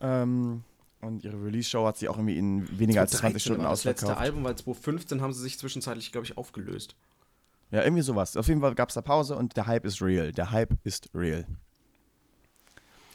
[0.00, 0.64] Ähm,
[1.02, 4.02] und ihre Release-Show hat sie auch irgendwie in weniger als 20 Stunden ausverkauft.
[4.02, 6.96] Das letzte Album, weil 2015 haben sie sich zwischenzeitlich, glaube ich, aufgelöst.
[7.70, 8.36] Ja, irgendwie sowas.
[8.36, 10.32] Auf jeden Fall gab es da Pause und der Hype ist real.
[10.32, 11.46] Der Hype ist real.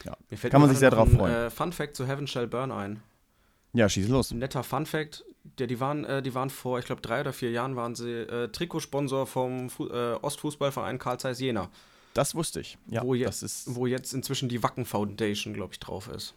[0.04, 0.16] Ja.
[0.50, 1.32] Kann man sich sehr drauf freuen.
[1.32, 3.02] Äh, Fun Fact zu Heaven Shall Burn ein.
[3.72, 4.30] Ja, schieß los.
[4.30, 5.24] Ein netter Fun Fact.
[5.58, 8.10] Ja, die, waren, äh, die waren vor, ich glaube, drei oder vier Jahren waren sie
[8.10, 11.70] äh, Trikotsponsor vom Fu äh, Ostfußballverein Karl Zeiss Jena.
[12.14, 12.78] Das wusste ich.
[12.86, 16.34] Ja, wo, je das ist wo jetzt inzwischen die Wacken Foundation, glaube ich, drauf ist.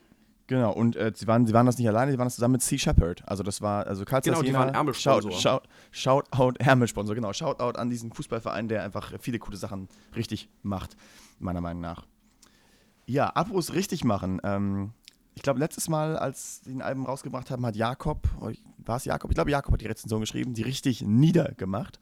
[0.47, 2.61] Genau, und äh, sie, waren, sie waren das nicht alleine, sie waren das zusammen mit
[2.61, 3.27] Sea Shepherd.
[3.27, 5.31] Also das war, also Karl Genau, die Sassina, waren Ärmelsponsor.
[5.31, 7.33] Shout, shout, Shoutout, Ärmelsponsor, genau.
[7.33, 10.95] Shoutout an diesen Fußballverein, der einfach viele coole Sachen richtig macht,
[11.39, 12.05] meiner Meinung nach.
[13.07, 14.39] Ja, Abos richtig machen.
[14.43, 14.91] Ähm,
[15.33, 18.27] ich glaube, letztes Mal, als sie ein Album rausgebracht haben, hat Jakob,
[18.77, 19.31] war es Jakob?
[19.31, 21.99] Ich glaube, Jakob hat die Rezension geschrieben, die richtig niedergemacht.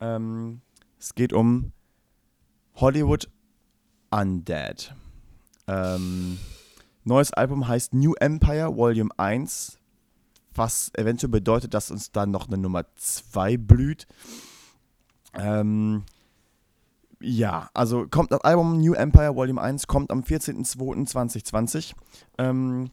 [0.00, 0.60] Ähm,
[0.98, 1.72] es geht um
[2.76, 3.28] Hollywood
[4.10, 4.94] Undead.
[5.66, 6.38] Ähm,
[7.06, 9.78] neues Album heißt New Empire Volume 1,
[10.54, 14.06] was eventuell bedeutet, dass uns dann noch eine Nummer 2 blüht.
[15.34, 16.04] Ähm,
[17.20, 21.94] ja, also kommt das Album New Empire Volume 1 kommt am 14.02.2020.
[22.38, 22.90] Ähm,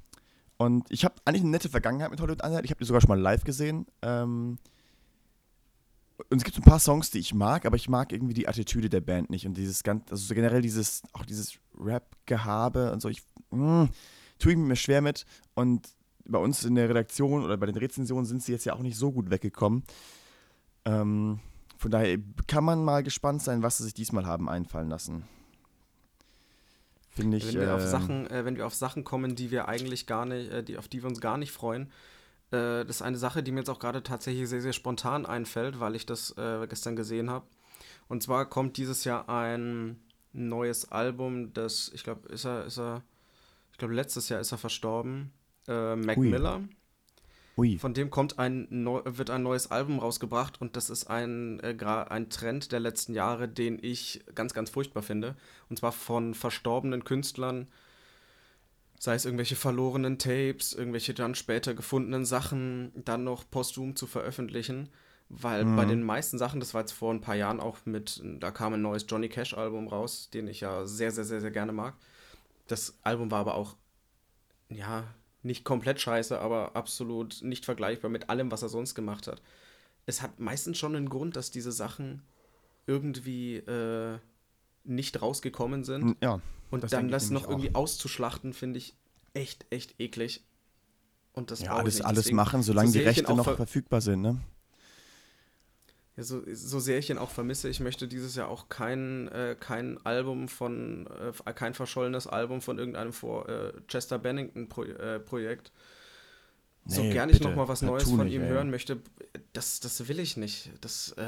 [0.57, 2.63] und ich habe eigentlich eine nette Vergangenheit mit Hollywood Undead.
[2.63, 3.85] Ich habe die sogar schon mal live gesehen.
[4.01, 4.57] Ähm,
[6.29, 8.89] und es gibt ein paar Songs, die ich mag, aber ich mag irgendwie die Attitüde
[8.89, 13.09] der Band nicht und dieses ganz, also so generell dieses, auch dieses Rap-Gehabe und so.
[13.09, 13.89] Ich mh,
[14.39, 15.87] tue ich mir schwer mit und
[16.25, 18.97] bei uns in der Redaktion oder bei den Rezensionen sind sie jetzt ja auch nicht
[18.97, 19.83] so gut weggekommen.
[20.85, 21.39] Ähm,
[21.77, 25.23] von daher kann man mal gespannt sein, was sie sich diesmal haben einfallen lassen.
[27.09, 27.47] Finde ich.
[27.47, 30.25] Wenn wir, auf äh, Sachen, äh, wenn wir auf Sachen kommen, die wir eigentlich gar
[30.25, 31.91] nicht, äh, die, auf die wir uns gar nicht freuen,
[32.51, 35.79] äh, das ist eine Sache, die mir jetzt auch gerade tatsächlich sehr, sehr spontan einfällt,
[35.79, 37.45] weil ich das äh, gestern gesehen habe.
[38.07, 39.99] Und zwar kommt dieses Jahr ein
[40.31, 43.03] neues Album, das, ich glaube, ist er, ist er,
[43.73, 45.33] ich glaube, letztes Jahr ist er verstorben.
[45.67, 46.29] Äh, Mac Ui.
[46.29, 46.61] Miller.
[47.57, 47.77] Ui.
[47.77, 51.75] Von dem kommt ein neu, wird ein neues Album rausgebracht und das ist ein, äh,
[52.09, 55.35] ein Trend der letzten Jahre, den ich ganz, ganz furchtbar finde.
[55.69, 57.67] Und zwar von verstorbenen Künstlern,
[58.99, 64.89] sei es irgendwelche verlorenen Tapes, irgendwelche dann später gefundenen Sachen, dann noch posthum zu veröffentlichen.
[65.29, 65.89] Weil bei Mhm.
[65.89, 68.81] den meisten Sachen, das war jetzt vor ein paar Jahren auch mit, da kam ein
[68.81, 71.95] neues Johnny Cash Album raus, den ich ja sehr, sehr, sehr, sehr gerne mag.
[72.67, 73.75] Das Album war aber auch,
[74.69, 75.05] ja,
[75.41, 79.41] nicht komplett scheiße, aber absolut nicht vergleichbar mit allem, was er sonst gemacht hat.
[80.05, 82.23] Es hat meistens schon einen Grund, dass diese Sachen
[82.87, 84.19] irgendwie äh,
[84.83, 86.15] nicht rausgekommen sind.
[86.21, 86.41] Ja.
[86.71, 87.49] Und das dann das noch nämlich auch.
[87.51, 88.95] irgendwie auszuschlachten, finde ich
[89.33, 90.43] echt, echt eklig.
[91.33, 94.21] Und das Ja, alles, alles Deswegen, machen, solange so die Rechte noch ver- verfügbar sind,
[94.21, 94.39] ne?
[96.15, 99.55] Ja, so, so sehr ich ihn auch vermisse, ich möchte dieses Jahr auch kein, äh,
[99.59, 105.19] kein Album von, äh, kein verschollenes Album von irgendeinem vor äh, Chester Bennington Pro äh,
[105.19, 105.71] Projekt.
[106.85, 108.49] so gern ich bitte, noch mal was Neues von nicht, ihm ey.
[108.49, 109.01] hören möchte,
[109.53, 110.69] das, das will ich nicht.
[110.81, 111.23] Das äh,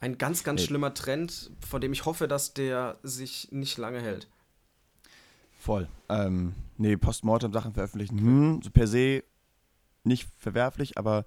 [0.00, 0.66] ein ganz, ganz Nee.
[0.68, 4.26] schlimmer Trend, von dem ich hoffe, dass der sich nicht lange hält.
[5.58, 5.86] Voll.
[6.08, 9.22] Ähm, nee, Postmortem-Sachen veröffentlichen, hm, so per se
[10.02, 11.24] nicht verwerflich, aber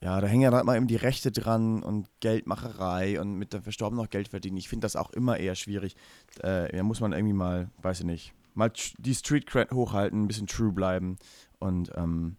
[0.00, 3.62] ja, da hängen ja dann mal eben die Rechte dran und Geldmacherei und mit der
[3.62, 4.56] Verstorbenen noch Geld verdienen.
[4.56, 5.96] Ich finde das auch immer eher schwierig.
[6.42, 10.28] Äh, da muss man irgendwie mal, weiß ich nicht, mal die Street Cred hochhalten, ein
[10.28, 11.16] bisschen true bleiben
[11.58, 12.36] und ähm,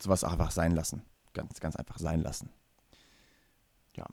[0.00, 1.02] sowas einfach sein lassen.
[1.34, 2.50] Ganz, ganz einfach sein lassen.
[3.96, 4.06] Ja.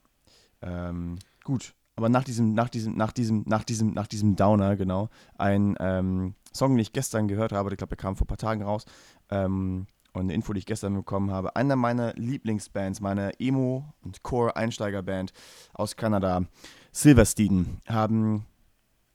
[0.62, 1.74] Ähm, gut.
[1.96, 6.36] Aber nach diesem, nach diesem, nach diesem, nach diesem, nach diesem Downer, genau, ein ähm,
[6.54, 8.86] Song, den ich gestern gehört habe, ich glaube, der kam vor ein paar Tagen raus,
[9.30, 11.56] ähm, und eine Info, die ich gestern bekommen habe.
[11.56, 15.34] Einer meiner Lieblingsbands, meine Emo- und Core-Einsteigerband
[15.74, 16.44] aus Kanada,
[16.92, 18.46] Silverstein, haben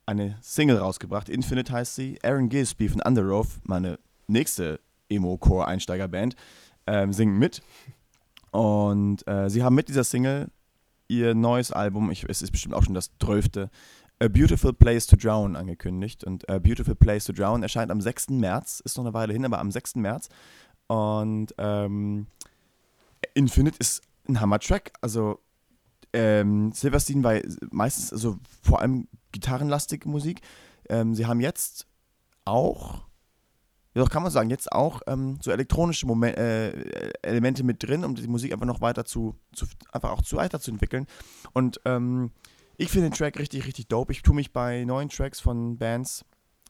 [0.06, 1.28] eine Single rausgebracht.
[1.28, 2.18] Infinite heißt sie.
[2.22, 6.36] Aaron Gillespie von Under Oath, meine nächste Emo-Core-Einsteigerband,
[6.86, 7.62] ähm, singt mit.
[8.50, 10.50] Und äh, sie haben mit dieser Single
[11.08, 13.68] ihr neues Album, ich, es ist bestimmt auch schon das 12.
[14.22, 16.24] A Beautiful Place to Drown angekündigt.
[16.24, 18.28] Und A Beautiful Place to Drown erscheint am 6.
[18.28, 19.96] März, ist noch eine Weile hin, aber am 6.
[19.96, 20.28] März.
[20.90, 22.26] Und ähm,
[23.34, 24.92] Infinite ist ein Hammer-Track.
[25.00, 25.38] Also
[26.12, 30.40] ähm, Silverstein war meistens, also vor allem gitarrenlastige Musik.
[30.88, 31.86] Ähm, sie haben jetzt
[32.44, 33.02] auch,
[33.94, 38.04] ja doch kann man sagen, jetzt auch ähm, so elektronische Momen äh, Elemente mit drin,
[38.04, 41.06] um die Musik einfach noch weiter zu, zu einfach auch zu weiterzuentwickeln.
[41.52, 42.32] Und ähm,
[42.78, 44.10] ich finde den Track richtig, richtig dope.
[44.10, 46.24] Ich tue mich bei neuen Tracks von Bands,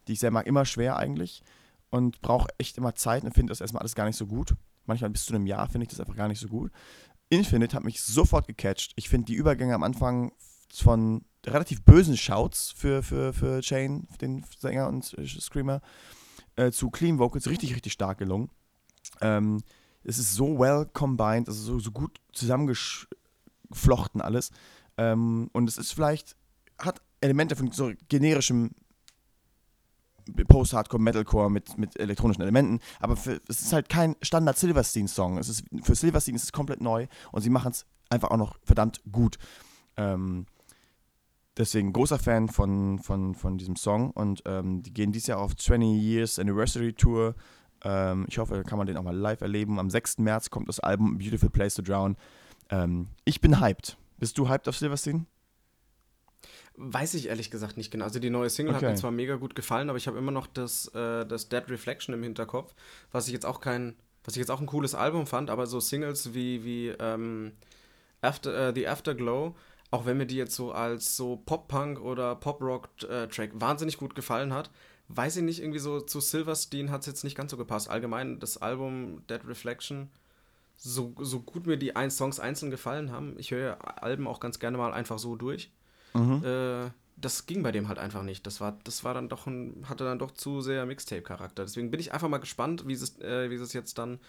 [0.09, 1.43] die ich sehr mag, immer schwer eigentlich
[1.91, 4.55] und brauche echt immer Zeit und finde das erstmal alles gar nicht so gut.
[4.87, 6.71] Manchmal bis zu einem Jahr finde ich das einfach gar nicht so gut.
[7.29, 8.93] Infinite hat mich sofort gecatcht.
[8.97, 10.33] Ich finde die Übergänge am Anfang
[10.73, 15.81] von relativ bösen Shouts für, für, für Chain, den Sänger und Screamer,
[16.57, 18.51] äh, zu Clean Vocals richtig, richtig stark gelungen.
[19.21, 19.63] Ähm,
[20.03, 24.51] es ist so well combined, also so, so gut zusammengeflochten alles.
[24.97, 26.37] Ähm, und es ist vielleicht,
[26.79, 28.71] hat Elemente von so generischem
[30.31, 35.43] Post-Hardcore, Metalcore mit, mit elektronischen Elementen, aber für, es ist halt kein Standard Silverstein-Song.
[35.83, 39.39] Für Silverstein ist es komplett neu und sie machen es einfach auch noch verdammt gut.
[39.97, 40.47] Ähm,
[41.57, 45.57] deswegen großer Fan von, von, von diesem Song und ähm, die gehen dieses Jahr auf
[45.57, 47.35] 20 Years Anniversary Tour.
[47.85, 49.79] Ähm, ich hoffe, kann man den auch mal live erleben.
[49.79, 50.19] Am 6.
[50.19, 52.17] März kommt das Album Beautiful Place to Drown.
[52.71, 53.97] Ähm, ich bin hyped.
[54.19, 55.27] Bist du hyped auf Silverstein?
[56.83, 58.07] Weiß ich ehrlich gesagt nicht genau.
[58.07, 58.87] Also die neue Single okay.
[58.87, 61.69] hat mir zwar mega gut gefallen, aber ich habe immer noch das, äh, das Dead
[61.69, 62.75] Reflection im Hinterkopf,
[63.13, 65.79] was ich jetzt auch kein, was ich jetzt auch ein cooles Album fand, aber so
[65.79, 67.53] Singles wie, wie ähm,
[68.23, 69.55] After, uh, The Afterglow,
[69.91, 74.55] auch wenn mir die jetzt so als so Pop-Punk oder Pop-Rock-Track äh, wahnsinnig gut gefallen
[74.55, 74.71] hat,
[75.09, 77.91] weiß ich nicht, irgendwie so zu Silverstein hat es jetzt nicht ganz so gepasst.
[77.91, 80.09] Allgemein das Album Dead Reflection,
[80.77, 84.59] so, so gut mir die ein Songs einzeln gefallen haben, ich höre Alben auch ganz
[84.59, 85.71] gerne mal einfach so durch.
[86.15, 86.45] Mhm.
[86.45, 88.47] Äh, das ging bei dem halt einfach nicht.
[88.47, 91.65] Das war, das war dann doch ein, hatte dann doch zu sehr Mixtape-Charakter.
[91.65, 94.21] Deswegen bin ich einfach mal gespannt, wie es, äh, wie es jetzt dann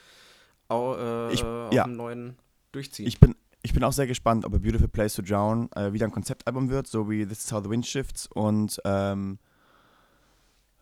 [0.67, 1.83] au, äh, ich, auf ja.
[1.83, 2.35] dem neuen
[2.71, 3.07] durchzieht.
[3.07, 6.05] Ich bin, ich bin auch sehr gespannt, ob A Beautiful Place to Drown äh, wieder
[6.05, 9.39] ein Konzeptalbum wird, so wie This is How the Wind Shifts und ähm,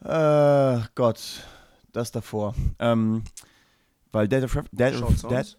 [0.03, 1.43] äh, Gott,
[1.91, 2.55] das davor.
[2.79, 3.23] Ähm,
[4.11, 5.57] weil Dead of Dead, of, Dead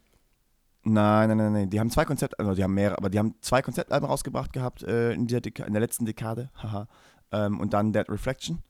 [0.83, 1.71] Nein, nein, nein, nein.
[1.71, 4.83] Die haben zwei Konzeptalben, also die haben mehrere, aber die haben zwei Konzeptalben rausgebracht gehabt
[4.83, 6.51] äh, in, der in der letzten Dekade.
[6.63, 6.89] Haha.
[7.33, 8.63] Ähm, und dann Dead Reflection.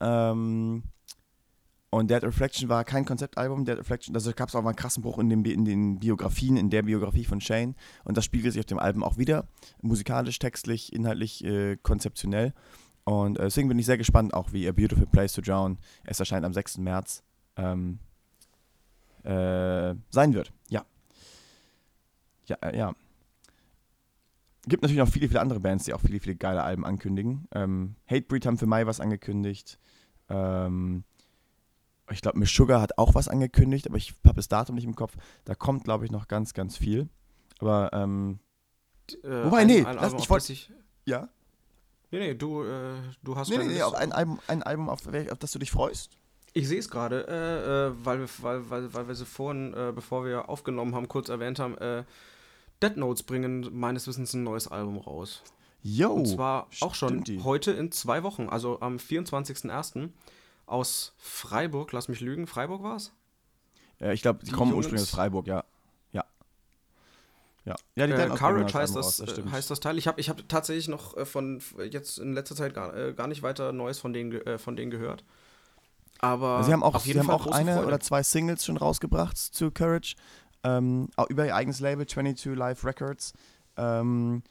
[0.00, 0.82] Ähm,
[1.90, 3.64] und Dead Reflection war kein Konzeptalbum.
[3.64, 6.56] Dead Reflection, also gab es auch mal einen krassen Bruch in den, in den Biografien,
[6.56, 7.76] in der Biografie von Shane.
[8.02, 9.46] Und das spiegelt sich auf dem Album auch wieder.
[9.80, 12.52] Musikalisch, textlich, inhaltlich, äh, konzeptionell.
[13.04, 16.18] Und äh, deswegen bin ich sehr gespannt, auch wie A Beautiful Place to Drown, es
[16.18, 16.78] erscheint am 6.
[16.78, 17.22] März,
[17.56, 18.00] ähm,
[19.22, 20.52] äh, sein wird.
[20.68, 20.84] Ja.
[22.46, 22.94] Ja, äh, ja.
[24.66, 27.46] Gibt natürlich noch viele, viele andere Bands, die auch viele, viele geile Alben ankündigen.
[27.52, 29.78] Ähm, Hatebreed haben für Mai was angekündigt.
[30.30, 31.04] Ähm,
[32.10, 34.94] ich glaube, Miss Sugar hat auch was angekündigt, aber ich habe das Datum nicht im
[34.94, 35.16] Kopf.
[35.44, 37.08] Da kommt, glaube ich, noch ganz, ganz viel.
[37.58, 38.38] Aber, ähm.
[39.22, 40.54] Äh, wobei, nee, ein, ein lass, ich wollte.
[41.04, 41.28] Ja?
[42.10, 43.50] Nee, nee, du, äh, du hast.
[43.50, 46.16] Nee, nee, nee, auf ein Album, ein Album auf, auf das du dich freust.
[46.56, 49.92] Ich sehe es gerade, äh, äh, weil, wir, weil, weil, weil wir sie vorhin, äh,
[49.92, 51.76] bevor wir aufgenommen haben, kurz erwähnt haben.
[51.78, 52.04] Äh,
[52.80, 55.42] Dead Notes bringen meines Wissens ein neues Album raus.
[55.82, 57.42] Yo, Und zwar auch schon die.
[57.42, 60.10] heute in zwei Wochen, also am 24.01.
[60.66, 63.12] aus Freiburg, lass mich lügen, Freiburg war es?
[63.98, 65.64] Ja, ich glaube, die, kommen Jungs, ursprünglich aus Freiburg, ja.
[66.12, 66.24] Ja.
[67.64, 69.98] Ja, ja die äh, Courage heißt das, raus, das heißt das Teil.
[69.98, 73.26] Ich habe ich hab tatsächlich noch äh, von jetzt in letzter Zeit gar, äh, gar
[73.26, 75.24] nicht weiter Neues von denen, äh, von denen gehört.
[76.24, 77.86] Aber sie haben auch, sie haben auch eine Freude.
[77.86, 80.14] oder zwei Singles schon rausgebracht zu Courage
[80.64, 83.34] ähm, auch über ihr eigenes Label 22 Live Records
[83.76, 84.42] ähm,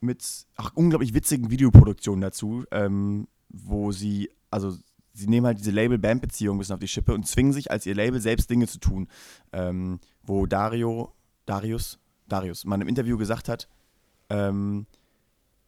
[0.00, 4.76] mit ach, unglaublich witzigen Videoproduktionen dazu, ähm, wo sie, also
[5.12, 7.94] sie nehmen halt diese Label-Band-Beziehung ein bisschen auf die Schippe und zwingen sich als ihr
[7.94, 9.08] Label selbst Dinge zu tun,
[9.52, 11.12] ähm, wo Dario,
[11.44, 13.68] Darius, Darius, man im Interview gesagt hat,
[14.30, 14.86] ähm,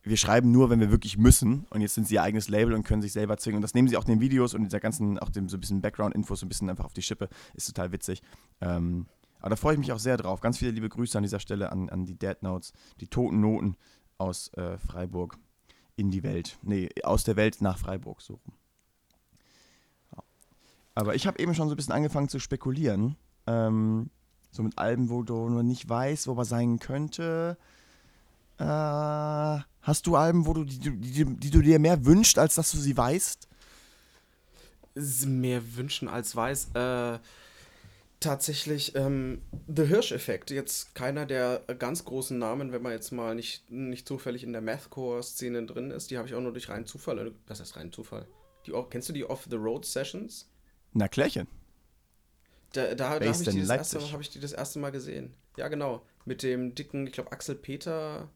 [0.02, 1.66] wir schreiben nur, wenn wir wirklich müssen.
[1.70, 3.56] Und jetzt sind sie ihr eigenes Label und können sich selber zwingen.
[3.56, 5.82] Und das nehmen sie auch den Videos und dieser ganzen, auch dem so ein bisschen
[5.82, 7.28] Background-Infos, so ein bisschen einfach auf die Schippe.
[7.54, 8.22] Ist total witzig.
[8.60, 9.06] Ähm,
[9.40, 10.40] aber da freue ich mich auch sehr drauf.
[10.40, 13.76] Ganz viele liebe Grüße an dieser Stelle an, an die Dead Notes, die toten Noten
[14.18, 15.38] aus äh, Freiburg
[15.96, 16.58] in die Welt.
[16.62, 18.40] Nee, aus der Welt nach Freiburg so
[20.14, 20.22] Ja.
[20.94, 23.16] Aber ich habe eben schon so ein bisschen angefangen zu spekulieren.
[23.46, 24.10] Ähm,
[24.50, 27.56] so mit Alben, wo du noch nicht weißt, wo was sein könnte.
[28.58, 32.71] Äh, hast du Alben, wo du die, die, die du dir mehr wünschst, als dass
[32.73, 33.49] du sie weißt?
[35.27, 36.71] Mehr wünschen als weiß.
[36.75, 37.19] Äh,
[38.21, 39.40] tatsächlich ähm,
[39.75, 40.51] The Hirsch-Effekt.
[40.51, 44.62] Jetzt keiner der ganz großen Namen, wenn man jetzt mal nicht, nicht zufällig in der
[44.62, 46.11] Mathcore-Szene drin ist.
[46.11, 47.33] Die habe ich auch nur durch reinen Zufall.
[47.47, 48.27] Was heißt reinen Zufall?
[48.66, 50.49] Die, kennst du die Off-the-Road-Sessions?
[50.93, 51.47] Na, Klärchen.
[52.73, 55.35] Da, da, da habe ich, die das hab ich die das erste Mal gesehen.
[55.57, 56.03] Ja, genau.
[56.25, 58.29] Mit dem dicken, ich glaube, Axel Peter.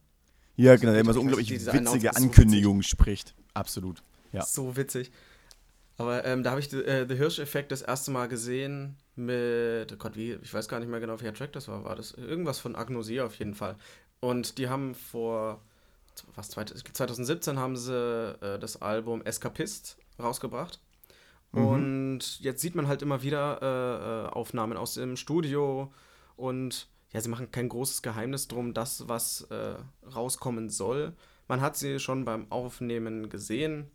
[0.57, 3.35] Ja, genau, der immer so unglaublich witzige Ankündigungen so spricht.
[3.55, 4.03] Absolut.
[4.33, 4.45] Ja.
[4.45, 5.11] So witzig.
[5.97, 10.17] Aber ähm, da habe ich äh, The Hirsch-Effekt das erste Mal gesehen mit, oh Gott,
[10.17, 11.85] wie, ich weiß gar nicht mehr genau, welcher Track das war.
[11.85, 13.77] War das irgendwas von Agnosia auf jeden Fall.
[14.21, 15.61] Und die haben vor,
[16.35, 17.95] was, 2017 haben sie
[18.41, 20.81] äh, das Album Escapist rausgebracht.
[21.53, 21.67] Mhm.
[21.67, 25.93] Und jetzt sieht man halt immer wieder äh, äh, Aufnahmen aus dem Studio
[26.37, 29.77] und ja, sie machen kein großes Geheimnis drum, das, was äh,
[30.15, 31.15] rauskommen soll.
[31.47, 33.89] Man hat sie schon beim Aufnehmen gesehen.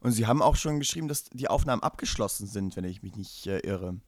[0.00, 3.46] Und sie haben auch schon geschrieben, dass die Aufnahmen abgeschlossen sind, wenn ich mich nicht
[3.46, 4.00] äh, irre.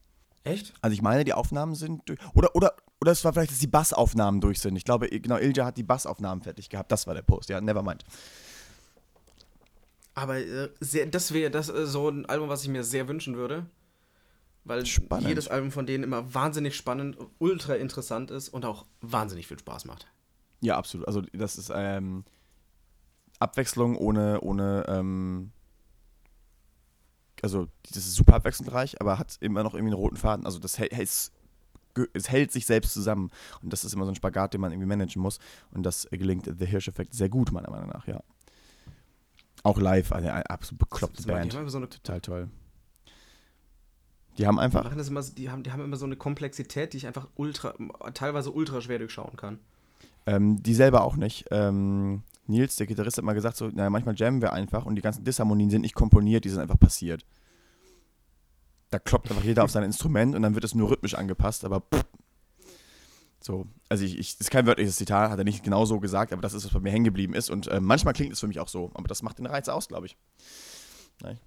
[0.43, 0.73] Echt?
[0.81, 2.19] Also ich meine, die Aufnahmen sind durch.
[2.33, 4.75] Oder, oder, oder es war vielleicht, dass die Bassaufnahmen durch sind.
[4.75, 6.91] Ich glaube, genau, Ilja hat die Bassaufnahmen fertig gehabt.
[6.91, 8.03] Das war der Post, ja, never mind.
[10.15, 13.35] Aber äh, sehr, das wäre das äh, so ein Album, was ich mir sehr wünschen
[13.35, 13.67] würde.
[14.65, 15.27] Weil spannend.
[15.27, 19.85] jedes Album von denen immer wahnsinnig spannend, ultra interessant ist und auch wahnsinnig viel Spaß
[19.85, 20.07] macht.
[20.61, 21.07] Ja, absolut.
[21.07, 22.23] Also das ist, ähm,
[23.39, 25.51] Abwechslung ohne, ohne ähm,
[27.41, 30.45] also das ist super abwechslungsreich, aber hat immer noch irgendwie einen roten Faden.
[30.45, 31.31] Also das hält, es
[32.29, 33.31] hält sich selbst zusammen.
[33.61, 35.39] Und das ist immer so ein Spagat, den man irgendwie managen muss.
[35.71, 38.21] Und das gelingt The Hirsch-Effekt sehr gut, meiner Meinung nach, ja.
[39.63, 41.53] Auch live, eine, absolut bekloppte Band.
[42.03, 42.49] Total toll.
[44.37, 44.93] Die haben einfach.
[44.93, 47.73] Die, immer, die, haben, die haben immer so eine Komplexität, die ich einfach ultra,
[48.13, 49.59] teilweise ultra schwer durchschauen kann.
[50.25, 51.45] Ähm, die selber auch nicht.
[51.51, 55.01] Ähm, Nils, der Gitarrist, hat mal gesagt, so, naja, manchmal jammen wir einfach und die
[55.01, 57.25] ganzen Disharmonien sind nicht komponiert, die sind einfach passiert.
[58.89, 61.81] Da kloppt einfach jeder auf sein Instrument und dann wird es nur rhythmisch angepasst, aber
[61.81, 62.03] pff,
[63.43, 66.31] so, also ich, ich, das ist kein wörtliches Zitat, hat er nicht genau so gesagt,
[66.31, 67.49] aber das ist, was bei mir hängen geblieben ist.
[67.49, 69.89] Und äh, manchmal klingt es für mich auch so, aber das macht den Reiz aus,
[69.89, 70.17] glaube ich.
[71.21, 71.39] Nein.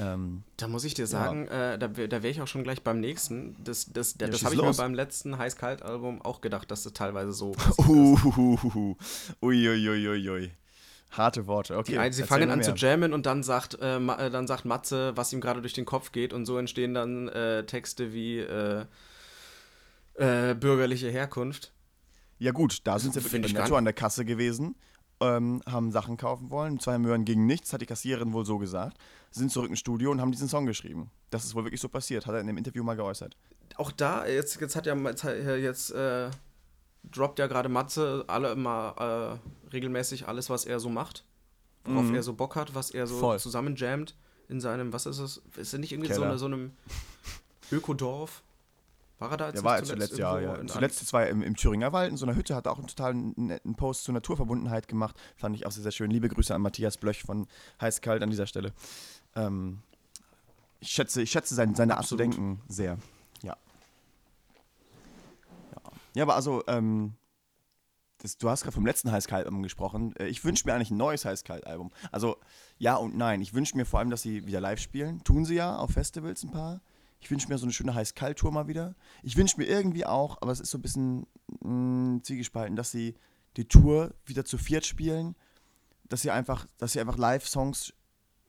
[0.00, 1.74] Ähm, da muss ich dir sagen, ja.
[1.74, 3.56] äh, da, da wäre ich auch schon gleich beim nächsten.
[3.62, 7.32] Das, das, das, das habe ich mir beim letzten Heiß-Kalt-Album auch gedacht, dass das teilweise
[7.32, 7.54] so.
[9.40, 10.08] Uiuiuiui.
[10.08, 10.50] Ui, ui.
[11.16, 12.08] Harte Worte, okay.
[12.08, 15.32] Die, sie fangen an zu jammen und dann sagt, äh, äh, dann sagt Matze, was
[15.32, 18.84] ihm gerade durch den Kopf geht und so entstehen dann äh, Texte wie äh,
[20.14, 21.72] äh, bürgerliche Herkunft.
[22.40, 24.74] Ja gut, da sind sie wirklich netto an der Kasse gewesen
[25.24, 26.78] ähm, haben Sachen kaufen wollen.
[26.78, 28.96] Zwei Möhren gegen nichts, hat die Kassiererin wohl so gesagt.
[29.30, 31.10] Sind zurück ins Studio und haben diesen Song geschrieben.
[31.30, 33.36] Das ist wohl wirklich so passiert, hat er in dem Interview mal geäußert.
[33.76, 36.30] Auch da, jetzt, jetzt hat ja jetzt, jetzt äh,
[37.10, 41.24] droppt ja gerade Matze alle immer äh, regelmäßig alles, was er so macht.
[41.84, 42.14] Worauf mhm.
[42.14, 43.38] er so Bock hat, was er so Voll.
[43.38, 44.16] zusammenjammt
[44.48, 45.42] in seinem, was ist es?
[45.56, 46.72] Ist er nicht irgendwie so, eine, so einem
[47.72, 48.42] Ökodorf?
[49.18, 50.66] War er da jetzt Der war zuletzt, ja, ja.
[50.66, 53.14] Zuletzt war er im, im Thüringer Wald in so einer Hütte, hat auch einen total
[53.14, 55.16] netten Post zur Naturverbundenheit gemacht.
[55.36, 56.10] Fand ich auch sehr, sehr schön.
[56.10, 57.46] Liebe Grüße an Matthias Blöch von
[57.80, 58.72] Heiß Kalt an dieser Stelle.
[59.36, 59.82] Ähm,
[60.80, 62.98] ich schätze, ich schätze sein, seine Art zu denken sehr.
[63.42, 63.56] Ja.
[65.72, 67.14] Ja, ja aber also, ähm,
[68.18, 70.16] das, du hast gerade vom letzten Heiß-Kalt-Album gesprochen.
[70.16, 71.92] Äh, ich wünsche mir eigentlich ein neues Heiß-Kalt-Album.
[72.10, 72.36] Also,
[72.78, 73.40] ja und nein.
[73.40, 75.22] Ich wünsche mir vor allem, dass sie wieder live spielen.
[75.22, 76.80] Tun sie ja auf Festivals ein paar.
[77.24, 78.94] Ich wünsche mir so eine schöne Heiß-Kalt-Tour mal wieder.
[79.22, 81.26] Ich wünsche mir irgendwie auch, aber es ist so ein bisschen
[81.62, 83.14] mh, mm, zwiegespalten, dass sie
[83.56, 85.34] die Tour wieder zu viert spielen,
[86.06, 87.94] dass sie einfach, dass sie einfach Live-Songs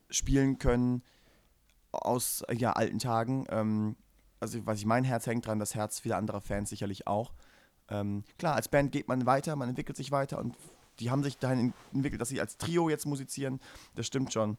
[0.09, 1.03] spielen können
[1.93, 3.45] aus ja, alten Tagen.
[3.47, 3.95] Ähm,
[4.41, 7.33] also, was ich mein Herz hängt dran, das Herz vieler anderer Fans sicherlich auch.
[7.87, 10.53] Ähm, klar, als Band geht man weiter, man entwickelt sich weiter und
[10.99, 13.61] die haben sich dahin entwickelt, dass sie als Trio jetzt musizieren.
[13.95, 14.57] Das stimmt schon.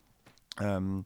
[0.59, 1.05] Ähm,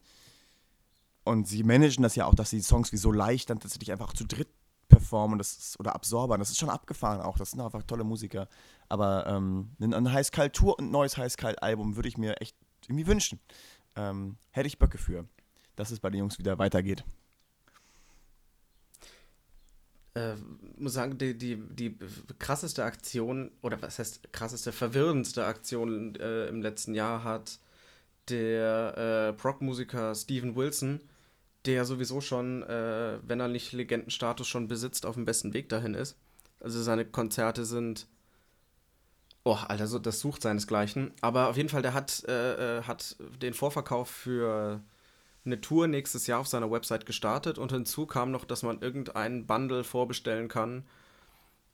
[1.30, 3.92] und sie managen das ja auch, dass sie die Songs wie so leicht dann tatsächlich
[3.92, 4.48] einfach zu dritt
[4.88, 6.40] performen das ist, oder absorbern.
[6.40, 7.38] Das ist schon abgefahren auch.
[7.38, 8.48] Das sind einfach tolle Musiker.
[8.88, 12.56] Aber ähm, ein Heiß-Kalt-Tour und ein neues Heiß-Kalt-Album würde ich mir echt
[12.88, 13.38] irgendwie wünschen.
[13.94, 15.24] Ähm, hätte ich Böcke für,
[15.76, 17.04] dass es bei den Jungs wieder weitergeht.
[20.14, 20.34] Äh,
[20.76, 21.96] muss sagen, die, die, die
[22.40, 27.60] krasseste Aktion, oder was heißt krasseste, verwirrendste Aktion äh, im letzten Jahr hat
[28.28, 31.00] der äh, Prog-Musiker Steven Wilson
[31.66, 35.94] der sowieso schon, äh, wenn er nicht Legendenstatus schon besitzt, auf dem besten Weg dahin
[35.94, 36.16] ist.
[36.60, 38.06] Also seine Konzerte sind.
[39.44, 41.12] Oh, Alter, so, das sucht seinesgleichen.
[41.20, 44.82] Aber auf jeden Fall, der hat, äh, äh, hat den Vorverkauf für
[45.44, 49.46] eine Tour nächstes Jahr auf seiner Website gestartet und hinzu kam noch, dass man irgendeinen
[49.46, 50.84] Bundle vorbestellen kann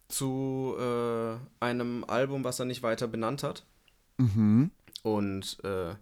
[0.08, 3.64] zu äh, einem Album, was er nicht weiter benannt hat.
[4.18, 4.70] Mhm.
[5.02, 5.94] Und äh,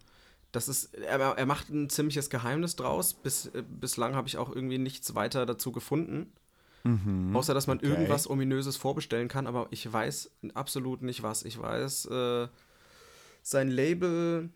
[0.54, 3.14] das ist, er, er macht ein ziemliches Geheimnis draus.
[3.14, 6.32] Bis, äh, bislang habe ich auch irgendwie nichts weiter dazu gefunden.
[6.84, 7.88] Mhm, Außer, dass man okay.
[7.88, 11.44] irgendwas Ominöses vorbestellen kann, aber ich weiß absolut nicht was.
[11.44, 12.48] Ich weiß, äh,
[13.42, 14.50] sein Label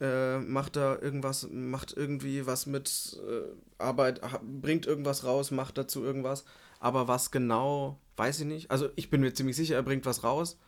[0.00, 6.02] äh, macht da irgendwas, macht irgendwie was mit äh, Arbeit, bringt irgendwas raus, macht dazu
[6.02, 6.44] irgendwas.
[6.80, 8.70] Aber was genau, weiß ich nicht.
[8.70, 10.58] Also ich bin mir ziemlich sicher, er bringt was raus.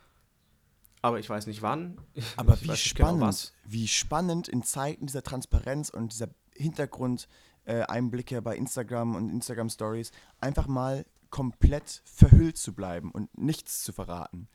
[1.03, 1.99] Aber ich weiß nicht wann.
[2.37, 8.37] Aber ich wie genau spannend, genau wie spannend in Zeiten dieser Transparenz und dieser Hintergrundeinblicke
[8.37, 13.93] äh, bei Instagram und Instagram Stories einfach mal komplett verhüllt zu bleiben und nichts zu
[13.93, 14.49] verraten.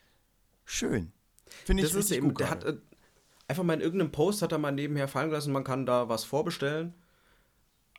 [0.65, 1.13] Schön.
[1.65, 2.39] Finde ich das richtig eben, gut.
[2.39, 2.77] Der hat äh,
[3.47, 6.23] einfach mal in irgendeinem Post hat er mal nebenher fallen gelassen, man kann da was
[6.23, 6.93] vorbestellen.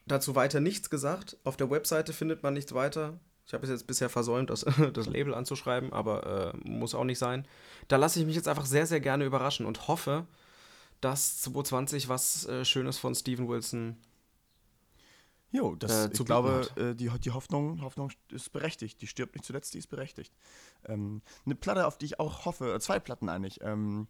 [0.07, 1.37] Dazu weiter nichts gesagt.
[1.43, 3.19] Auf der Webseite findet man nichts weiter.
[3.47, 7.19] Ich habe es jetzt bisher versäumt, das, das Label anzuschreiben, aber äh, muss auch nicht
[7.19, 7.47] sein.
[7.89, 10.27] Da lasse ich mich jetzt einfach sehr, sehr gerne überraschen und hoffe,
[11.01, 13.97] dass 2020 was äh, Schönes von Steven Wilson.
[15.53, 19.01] Jo, das, äh, ich glaube, äh, die, die Hoffnung, Hoffnung ist berechtigt.
[19.01, 20.33] Die stirbt nicht zuletzt, die ist berechtigt.
[20.85, 23.61] Ähm, eine Platte, auf die ich auch hoffe, äh, zwei Platten eigentlich.
[23.63, 24.09] Ähm,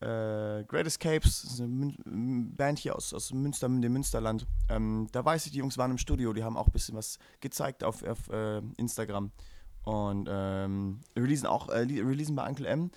[0.00, 4.46] äh, Great Escapes, eine Band hier aus, aus Münster, dem Münsterland.
[4.68, 7.18] Ähm, da weiß ich, die Jungs waren im Studio, die haben auch ein bisschen was
[7.40, 9.30] gezeigt auf, auf äh, Instagram.
[9.82, 12.90] Und ähm, releasen auch, äh, releasen bei Uncle M.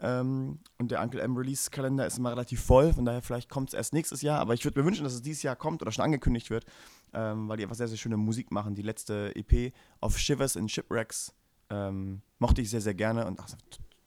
[0.00, 3.74] Ähm, und der Uncle M Release-Kalender ist immer relativ voll, von daher vielleicht kommt es
[3.74, 4.38] erst nächstes Jahr.
[4.38, 6.64] Aber ich würde mir wünschen, dass es dieses Jahr kommt oder schon angekündigt wird,
[7.12, 8.76] ähm, weil die einfach sehr, sehr schöne Musik machen.
[8.76, 11.34] Die letzte EP auf Shivers in Shipwrecks
[11.70, 13.48] ähm, mochte ich sehr, sehr gerne und ach,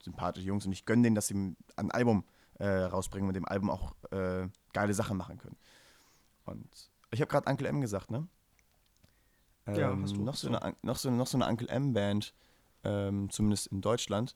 [0.02, 3.48] sympathische Jungs und ich gönne denen, dass sie ein Album äh, rausbringen und mit dem
[3.48, 5.58] Album auch äh, geile Sachen machen können.
[6.46, 6.68] Und
[7.12, 8.28] ich habe gerade Uncle M gesagt, ne?
[9.68, 10.24] Ja, hast du.
[10.24, 12.34] noch, so eine, noch, so, noch so eine Uncle M-Band,
[12.84, 14.36] ähm, zumindest in Deutschland,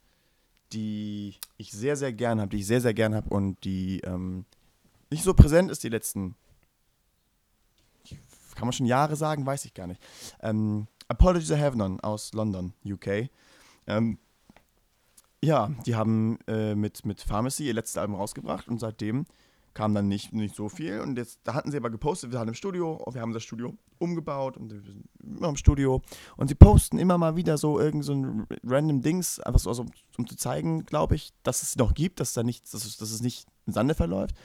[0.71, 4.45] die ich sehr, sehr gern habe, die ich sehr, sehr gern habe und die ähm,
[5.09, 6.35] nicht so präsent ist die letzten,
[8.55, 10.01] kann man schon Jahre sagen, weiß ich gar nicht.
[10.41, 13.29] Ähm, Apologies I Have None aus London, UK.
[13.87, 14.17] Ähm,
[15.45, 19.25] ja, die haben äh, mit, mit Pharmacy ihr letztes Album rausgebracht und seitdem
[19.73, 21.01] kam dann nicht, nicht so viel.
[21.01, 23.73] Und jetzt, da hatten sie aber gepostet, wir waren im Studio, wir haben das Studio
[23.99, 26.01] umgebaut und wir sind immer im Studio.
[26.37, 29.85] Und sie posten immer mal wieder so irgend so ein random Dings, einfach so, also,
[30.17, 33.11] um zu zeigen, glaube ich, dass es noch gibt, dass da nichts, dass es, dass
[33.11, 34.35] es nicht in Sande verläuft.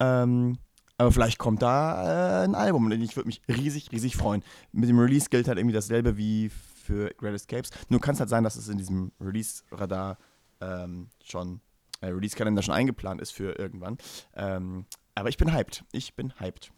[0.00, 0.58] Ähm,
[0.98, 4.42] aber vielleicht kommt da äh, ein Album und ich würde mich riesig, riesig freuen.
[4.72, 6.50] Mit dem Release gilt halt irgendwie dasselbe wie
[6.82, 7.70] für Great Escapes.
[7.88, 10.18] Nur kann es halt sein, dass es in diesem Release-Radar
[10.60, 11.60] ähm, schon
[12.00, 13.98] äh, Release-Kalender schon eingeplant ist für irgendwann.
[14.34, 15.84] Ähm, aber ich bin hyped.
[15.92, 16.72] Ich bin hyped.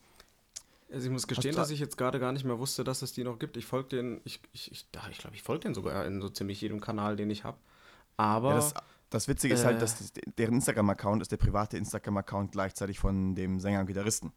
[0.92, 3.24] Also ich muss gestehen, dass ich jetzt gerade gar nicht mehr wusste, dass es die
[3.24, 3.56] noch gibt.
[3.56, 6.60] Ich folge den, ich, ich, ich, ich glaube, ich folge den sogar in so ziemlich
[6.60, 7.58] jedem Kanal, den ich habe.
[8.16, 8.50] Aber.
[8.50, 8.74] Ja, das,
[9.10, 10.20] das, Witzige äh, ist halt, dass äh.
[10.38, 14.32] deren Instagram-Account ist der private Instagram-Account gleichzeitig von dem Sänger und Gitarristen.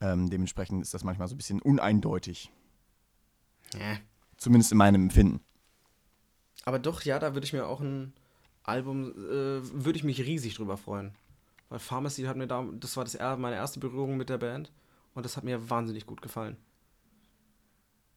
[0.00, 2.52] Ähm, dementsprechend ist das manchmal so ein bisschen uneindeutig.
[3.74, 3.96] Ja.
[4.36, 5.40] Zumindest in meinem Empfinden.
[6.64, 8.12] Aber doch, ja, da würde ich mir auch ein
[8.62, 11.14] Album, äh, würde ich mich riesig drüber freuen.
[11.68, 14.72] Weil Pharmacy hat mir da, das war das, meine erste Berührung mit der Band
[15.14, 16.56] und das hat mir wahnsinnig gut gefallen.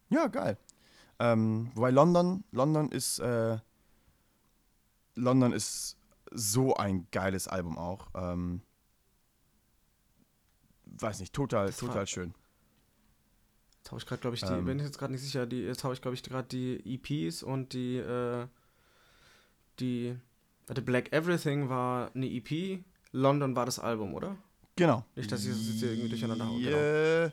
[0.08, 0.58] Ja, geil.
[1.18, 3.58] Ähm, wobei London, London ist, äh,
[5.14, 5.96] London ist
[6.30, 8.08] so ein geiles Album auch.
[8.14, 8.62] Ähm,
[10.86, 12.34] weiß nicht, total, das total schön.
[13.80, 15.62] Jetzt habe ich gerade, glaube ich, die, ähm, bin ich jetzt gerade nicht sicher, die,
[15.62, 18.46] jetzt habe ich, glaube ich, gerade die EPs und die, äh,
[19.80, 20.16] die
[20.66, 24.36] Warte, Black Everything war eine EP, London war das Album, oder?
[24.76, 25.04] Genau.
[25.16, 26.60] Nicht, dass ich das jetzt irgendwie durcheinander haue.
[26.60, 27.32] Genau.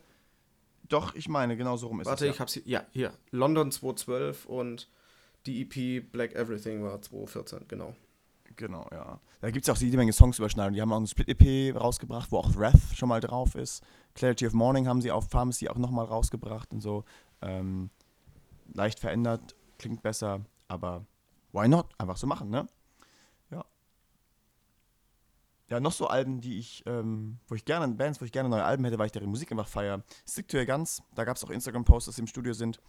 [0.90, 2.30] Doch, ich meine, genau so rum ist Warte, es.
[2.30, 2.64] Warte, ich hab's hier.
[2.66, 3.14] Ja, hier.
[3.32, 4.90] London 2012 und
[5.46, 7.96] die EP Black Everything war 2014, genau.
[8.58, 9.20] Genau, ja.
[9.40, 10.74] Da gibt es auch jede Menge Songs überschneiden.
[10.74, 13.84] Die haben auch eine Split-EP rausgebracht, wo auch Wrath schon mal drauf ist.
[14.16, 17.06] Clarity of Morning haben sie auf Pharmacy auch nochmal rausgebracht und so.
[17.42, 17.92] Ähm,
[18.74, 21.06] leicht verändert, klingt besser, aber
[21.54, 21.88] why not?
[22.00, 22.68] Einfach so machen, ne?
[25.70, 28.64] ja, noch so Alben, die ich, ähm, wo ich gerne, Bands, wo ich gerne neue
[28.64, 30.04] Alben hätte, weil ich deren Musik einfach feiere.
[30.28, 32.80] Stick to Your Guns, da gab es auch Instagram-Posts, dass sie im Studio sind.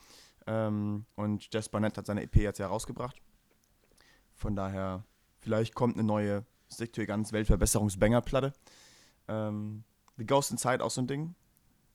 [0.46, 3.20] Ähm, und Jess Barnett hat seine EP jetzt ja rausgebracht.
[4.34, 5.04] Von daher,
[5.48, 8.52] vielleicht kommt eine neue Stick to Guns Weltverbesserungs-Banger-Platte.
[9.28, 9.82] Ähm,
[10.18, 11.34] The Ghost Inside auch so ein Ding.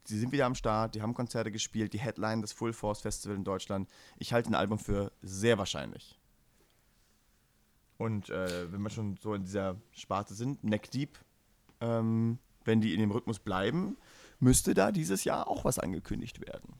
[0.06, 3.38] Sie sind wieder am Start, die haben Konzerte gespielt, die Headline des Full Force Festival
[3.38, 3.88] in Deutschland.
[4.18, 6.20] Ich halte ein Album für sehr wahrscheinlich.
[7.98, 11.20] Und äh, wenn wir schon so in dieser Sparte sind, Neck Deep,
[11.80, 13.98] ähm, wenn die in dem Rhythmus bleiben,
[14.40, 16.74] müsste da dieses Jahr auch was angekündigt werden.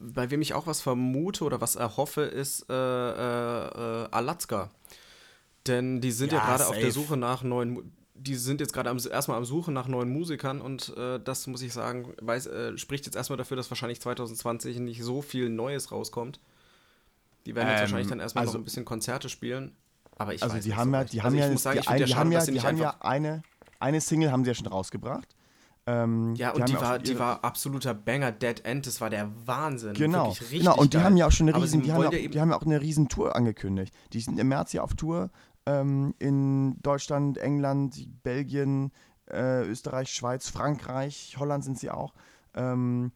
[0.00, 4.70] Bei wem ich auch was vermute oder was erhoffe, ist äh, äh, Alaska.
[5.70, 8.90] Denn die sind ja, ja gerade auf der Suche nach neuen, die sind jetzt gerade
[8.90, 13.06] erstmal am Suchen nach neuen Musikern und äh, das muss ich sagen, weiß, äh, spricht
[13.06, 16.40] jetzt erstmal dafür, dass wahrscheinlich 2020 nicht so viel Neues rauskommt.
[17.46, 19.76] Die werden jetzt ähm, wahrscheinlich dann erstmal also, noch ein bisschen Konzerte spielen.
[20.16, 22.76] Aber ich also weiß die haben ja, die haben ja, die, haben ja, die haben
[22.76, 23.42] ja eine,
[23.78, 25.28] eine Single haben sie ja schon rausgebracht.
[25.86, 29.30] Ähm, ja, und die, die war, die war absoluter Banger, Dead End, das war der
[29.46, 29.94] Wahnsinn.
[29.94, 30.76] Genau, genau.
[30.76, 31.04] und die geil.
[31.04, 33.08] haben ja auch schon eine riesen, die haben, ja, die haben ja auch eine riesen
[33.08, 33.94] Tour angekündigt.
[34.12, 35.30] Die sind im März ja auf Tour
[35.66, 38.92] ähm, in Deutschland, England, Belgien,
[39.30, 42.14] äh, Österreich, Schweiz, Frankreich, Holland sind sie auch.
[42.54, 43.12] Ähm,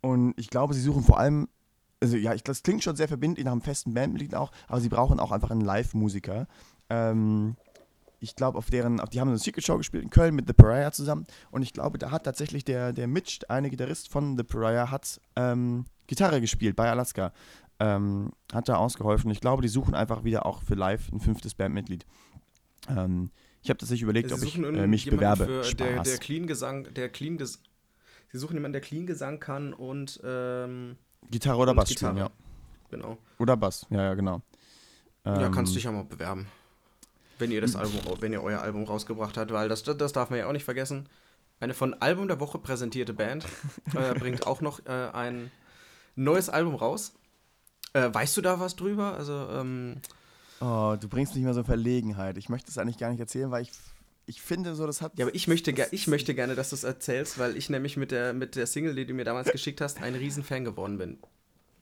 [0.00, 1.48] und ich glaube, sie suchen vor allem
[2.00, 4.88] also ja, ich, das klingt schon sehr verbindlich nach einem festen Bandmitglied auch, aber sie
[4.88, 6.46] brauchen auch einfach einen Live-Musiker.
[6.90, 7.56] Ähm,
[8.20, 10.52] ich glaube, auf deren, auf, die haben eine Secret Show gespielt in Köln mit The
[10.52, 14.44] Pariah zusammen und ich glaube, da hat tatsächlich der, der Mitch, eine Gitarrist von The
[14.44, 17.32] Pariah, hat ähm, Gitarre gespielt bei Alaska.
[17.78, 19.30] Ähm, hat da ausgeholfen.
[19.30, 22.06] Ich glaube, die suchen einfach wieder auch für live ein fünftes Bandmitglied.
[22.88, 23.30] Ähm,
[23.62, 25.62] ich habe tatsächlich überlegt, ob ich äh, mich bewerbe.
[25.64, 27.60] Für der, der Clean Gesang, der Clean Ges
[28.32, 30.96] Sie suchen jemanden, der Clean Gesang kann und ähm,
[31.30, 32.12] Gitarre oder Bass Gitarre.
[32.12, 32.30] spielen, ja.
[32.90, 33.18] Genau.
[33.38, 34.42] Oder Bass, ja, ja, genau.
[35.24, 36.46] ja, kannst du ähm, dich ja mal bewerben.
[37.38, 37.76] Wenn ihr das.
[37.76, 40.64] Album, wenn ihr euer Album rausgebracht habt, weil das, das darf man ja auch nicht
[40.64, 41.08] vergessen.
[41.60, 43.46] Eine von Album der Woche präsentierte Band
[43.94, 45.50] äh, bringt auch noch äh, ein
[46.14, 47.14] neues Album raus.
[47.96, 49.14] Äh, weißt du da was drüber?
[49.16, 49.96] Also, ähm,
[50.60, 52.38] Oh, du bringst mich mal so in Verlegenheit.
[52.38, 53.70] Ich möchte es eigentlich gar nicht erzählen, weil ich,
[54.26, 55.12] ich finde so, das hat.
[55.18, 58.10] Ja, aber ich möchte, ich möchte gerne, dass du es erzählst, weil ich nämlich mit
[58.10, 61.18] der, mit der Single, die du mir damals geschickt hast, ein Riesenfan geworden bin.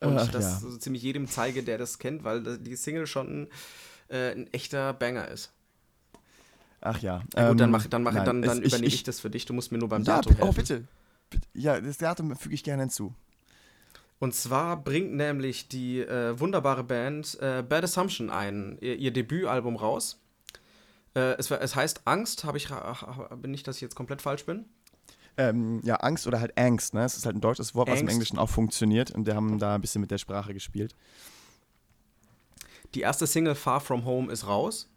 [0.00, 0.58] Und Ach, das ja.
[0.70, 3.48] so ziemlich jedem zeige, der das kennt, weil die Single schon
[4.08, 5.52] äh, ein echter Banger ist.
[6.80, 7.22] Ach ja.
[7.34, 9.30] Ja, gut, dann, ähm, mach, dann, mach, nein, dann, dann es- übernehme ich, das für
[9.30, 9.46] dich.
[9.46, 10.54] Du musst mir nur beim Ja, Datum oh, helfen.
[10.56, 10.84] bitte.
[11.30, 11.46] bitte.
[11.54, 13.14] Ja, das Datum füge ich gerne hinzu.
[14.24, 19.76] Und zwar bringt nämlich die äh, wunderbare Band äh, Bad Assumption ein, ihr, ihr Debütalbum
[19.76, 20.18] raus.
[21.14, 22.70] Äh, es, es heißt Angst, habe ich
[23.42, 24.64] bin nicht, dass ich jetzt komplett falsch bin.
[25.36, 27.04] Ähm, ja, Angst oder halt Angst, ne?
[27.04, 28.14] Es ist halt ein deutsches Wort, was im Angst.
[28.14, 30.94] Englischen auch funktioniert und wir haben da ein bisschen mit der Sprache gespielt.
[32.94, 34.88] Die erste Single Far From Home ist raus.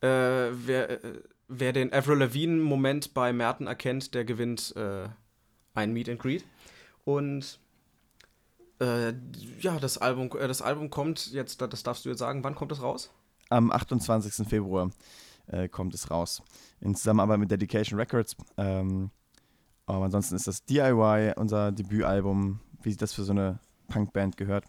[0.00, 0.98] Äh, wer, äh,
[1.46, 5.06] wer den Avril Lavigne-Moment bei Merten erkennt, der gewinnt äh,
[5.74, 6.44] ein Meet and Greet.
[7.04, 7.60] Und
[8.80, 9.12] äh,
[9.60, 12.72] ja, das Album, äh, das Album kommt jetzt, das darfst du jetzt sagen, wann kommt
[12.72, 13.10] es raus?
[13.50, 14.46] Am 28.
[14.46, 14.90] Februar
[15.46, 16.42] äh, kommt es raus.
[16.80, 18.36] In Zusammenarbeit mit Dedication Records.
[18.56, 19.10] Ähm,
[19.86, 23.58] aber ansonsten ist das DIY, unser Debütalbum, wie sich das für so eine
[23.88, 24.64] Punkband gehört.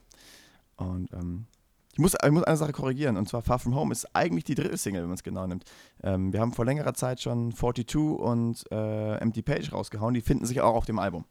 [0.77, 1.45] Und ähm,
[1.91, 4.55] ich, muss, ich muss eine Sache korrigieren, und zwar Far From Home ist eigentlich die
[4.55, 5.65] dritte Single, wenn man es genau nimmt.
[6.01, 10.45] Ähm, wir haben vor längerer Zeit schon 42 und äh, Empty Page rausgehauen, die finden
[10.45, 11.25] sich auch auf dem Album.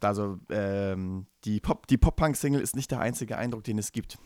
[0.00, 4.18] Also ähm, die Pop- die Pop-Punk-Single ist nicht der einzige Eindruck, den es gibt.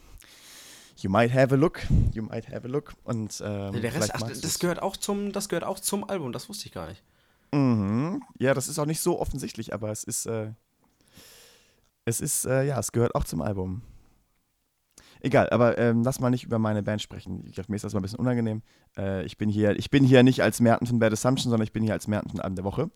[0.96, 1.80] You might have a look,
[2.12, 2.94] you might have a look.
[3.02, 4.58] Und ähm, der Rest, ach, das du's.
[4.58, 7.02] gehört auch zum, das gehört auch zum Album, das wusste ich gar nicht.
[7.52, 8.22] Mhm.
[8.38, 10.52] Ja, das ist auch nicht so offensichtlich, aber es ist, äh,
[12.04, 13.82] es ist, äh, ja, es gehört auch zum Album.
[15.20, 17.44] Egal, aber ähm, lass mal nicht über meine Band sprechen.
[17.46, 18.62] Ich glaube, mir ist das mal ein bisschen unangenehm.
[18.96, 21.72] Äh, ich, bin hier, ich bin hier nicht als Merten von Bad Assumption, sondern ich
[21.72, 22.90] bin hier als Merten von Abend der Woche.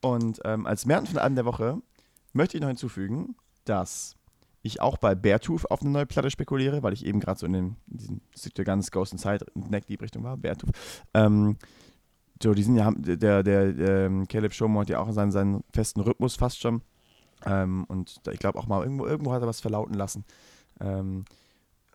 [0.00, 1.82] Und ähm, als Merten von Abend der Woche
[2.34, 4.16] möchte ich noch hinzufügen, dass
[4.62, 7.52] ich auch bei Beartooth auf eine neue Platte spekuliere, weil ich eben gerade so in,
[7.52, 8.20] dem, in diesem
[8.54, 10.70] to Guns, Ghost Inside, Neck Deep Richtung war, Beartooth.
[11.12, 11.56] Ähm,
[12.42, 15.64] so, die sind ja, der, der, der ähm, Caleb Showman hat ja auch seinen, seinen
[15.72, 16.82] festen Rhythmus fast schon.
[17.46, 20.24] Ähm, und ich glaube auch mal, irgendwo, irgendwo hat er was verlauten lassen.
[20.80, 21.24] Ähm,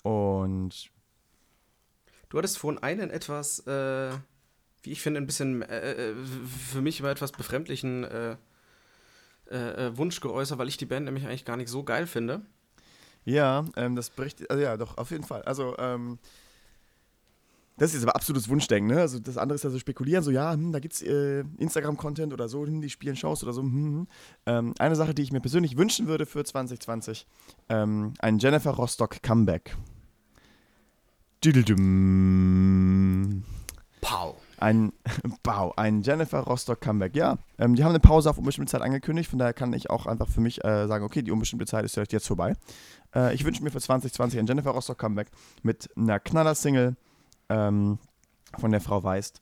[0.04, 0.92] und
[2.30, 4.12] Du hattest vorhin einen etwas, äh,
[4.84, 8.38] wie ich finde, ein bisschen äh, äh, für mich immer etwas befremdlichen äh,
[9.50, 12.42] äh, äh, Wunsch geäußert, weil ich die Band nämlich eigentlich gar nicht so geil finde.
[13.26, 15.42] ja, ähm, das berichtet, also ja, doch, auf jeden Fall.
[15.44, 16.20] Also, ähm,
[17.80, 19.00] das ist jetzt aber absolutes Wunschdenken, ne?
[19.00, 22.50] Also das andere ist ja so spekulieren, so ja, hm, da gibt's äh, Instagram-Content oder
[22.50, 23.62] so, hm, die spielen Shows oder so.
[23.62, 24.08] Hm, hm.
[24.46, 27.26] Ähm, eine Sache, die ich mir persönlich wünschen würde für 2020,
[27.70, 29.78] ähm, ein Jennifer Rostock Comeback.
[31.42, 32.66] Düdeldüm.
[34.02, 34.36] Pow.
[34.60, 34.94] Ein,
[35.44, 37.16] Bau, ein Jennifer Rostock Comeback.
[37.16, 40.06] Ja, ähm, die haben eine Pause auf unbestimmte Zeit angekündigt, von daher kann ich auch
[40.06, 42.56] einfach für mich äh, sagen, okay, die unbestimmte Zeit ist vielleicht jetzt vorbei.
[43.16, 45.30] Äh, ich wünsche mir für 2020 ein Jennifer Rostock Comeback
[45.64, 46.96] mit einer Knaller-Single
[47.50, 48.00] ähm,
[48.58, 49.42] von der Frau Weist.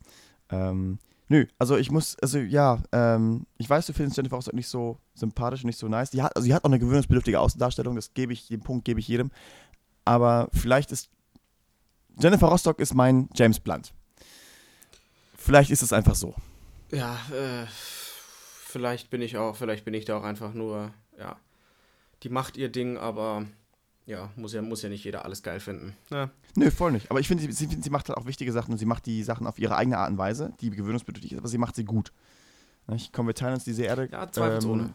[0.50, 1.00] Ähm,
[1.30, 4.98] nö, also ich muss, also ja, ähm, ich weiß, du findest Jennifer Rostock nicht so
[5.14, 6.12] sympathisch und nicht so nice.
[6.12, 9.00] Die hat, also sie hat auch eine gewöhnungsbedürftige Außendarstellung, das gebe ich, den Punkt gebe
[9.00, 9.32] ich jedem.
[10.06, 11.10] Aber vielleicht ist
[12.20, 13.94] Jennifer Rostock ist mein James Blunt.
[15.48, 16.36] Vielleicht ist es einfach so.
[16.92, 21.38] Ja, äh, vielleicht bin ich auch, vielleicht bin ich da auch einfach nur, ja,
[22.22, 23.46] die macht ihr Ding, aber
[24.06, 25.96] ja, muss ja, muss ja nicht jeder alles geil finden.
[26.10, 26.32] Ja.
[26.58, 27.10] Nö, voll nicht.
[27.10, 29.24] Aber ich finde, sie, sie, sie macht halt auch wichtige Sachen und sie macht die
[29.24, 32.12] Sachen auf ihre eigene Art und Weise, die gewöhnungsbedürftig ist, aber sie macht sie gut.
[32.88, 33.14] Nicht?
[33.14, 34.10] Komm, wir teilen uns diese Erde.
[34.12, 34.94] Ja, zweifelsohne.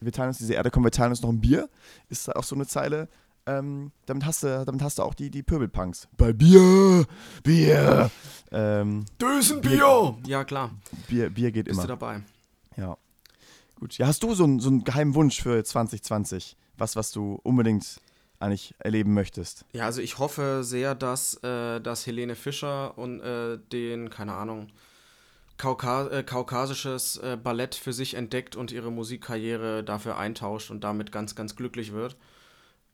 [0.00, 1.68] wir teilen uns diese Erde, komm, wir teilen uns noch ein Bier.
[2.08, 3.08] Ist da auch so eine Zeile.
[3.46, 6.08] Ähm, damit, hast du, damit hast du auch die, die Pöbelpunks.
[6.16, 7.06] Bei Bier!
[7.44, 8.10] Bier!
[8.50, 10.16] ähm, Dösenbier!
[10.26, 10.70] Ja, klar,
[11.08, 11.88] Bier, Bier geht bist du immer.
[11.88, 12.22] dabei.
[12.76, 12.96] Ja.
[13.76, 13.98] Gut.
[13.98, 16.56] Ja, hast du so einen, so einen geheimen Wunsch für 2020?
[16.76, 18.00] Was, was du unbedingt
[18.40, 19.64] eigentlich erleben möchtest?
[19.72, 24.68] Ja, also ich hoffe sehr, dass, äh, dass Helene Fischer und äh, den, keine Ahnung,
[25.56, 31.12] Kauka äh, kaukasisches äh, Ballett für sich entdeckt und ihre Musikkarriere dafür eintauscht und damit
[31.12, 32.16] ganz, ganz glücklich wird.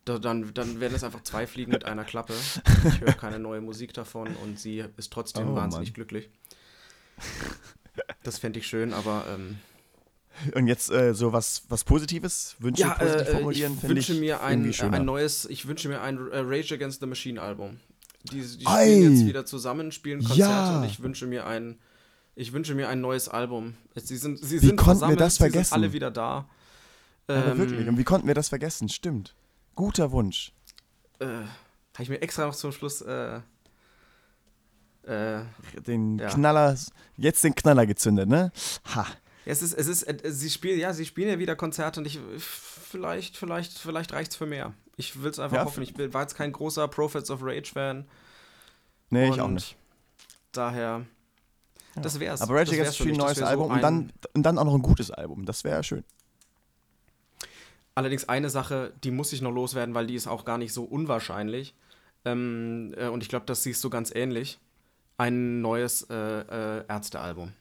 [0.04, 2.34] Da, dann, dann werden es einfach zwei Fliegen mit einer Klappe.
[2.88, 5.94] Ich höre keine neue Musik davon und sie ist trotzdem Oh, wahnsinnig Mann.
[5.94, 6.28] glücklich.
[8.22, 9.58] Das fände ich schön, aber ähm,
[10.54, 12.56] Und jetzt äh, so was, was Positives?
[12.58, 13.78] Wünsche ja, positiv äh, ich formulieren?
[13.78, 17.06] finde wünsche mir ein, äh, ein neues, ich wünsche mir ein äh, Rage Against the
[17.06, 17.78] Machine Album.
[18.24, 20.78] Die, die spielen jetzt wieder zusammen, spielen Konzerte Ja.
[20.78, 21.78] und ich wünsche mir ein,
[22.34, 23.74] ich wünsche mir ein neues Album.
[23.94, 25.74] Sie sind, sie Wie sind konnten wir das sie sind vergessen?
[25.74, 26.48] alle wieder da.
[27.28, 28.88] Ähm, wirklich, und wie konnten wir das vergessen?
[28.88, 29.34] Stimmt.
[29.74, 30.52] Guter Wunsch.
[31.20, 31.46] äh, Habe
[32.02, 33.40] ich mir extra noch zum Schluss äh,
[35.04, 35.42] äh,
[35.86, 36.28] Den Ja.
[36.28, 36.76] Knaller,
[37.16, 38.52] jetzt den Knaller gezündet, ne?
[38.94, 39.06] Ha.
[39.44, 42.20] es ist, es ist, äh, sie spielen, ja, sie spielen ja wieder Konzerte und ich,
[42.38, 44.74] vielleicht, vielleicht, vielleicht reicht's für mehr.
[44.96, 45.82] Ich will es einfach Ja, hoffen.
[45.82, 48.06] Ich bin, war jetzt kein großer Prophets of Rage-Fan.
[49.10, 49.76] Nee, ich auch nicht.
[50.52, 51.04] Daher,
[51.96, 52.40] das wär's.
[52.42, 54.82] Aber Rage Against Machine, neues wär so Album und dann, und dann auch noch ein
[54.82, 55.44] gutes Album.
[55.44, 56.04] Das wäre schön.
[57.94, 60.84] Allerdings eine Sache, die muss ich noch loswerden, weil die ist auch gar nicht so
[60.84, 61.74] unwahrscheinlich.
[62.24, 64.58] Ähm, äh, und ich glaube, das siehst du ganz ähnlich.
[65.18, 67.52] Ein neues äh, äh, Ärztealbum.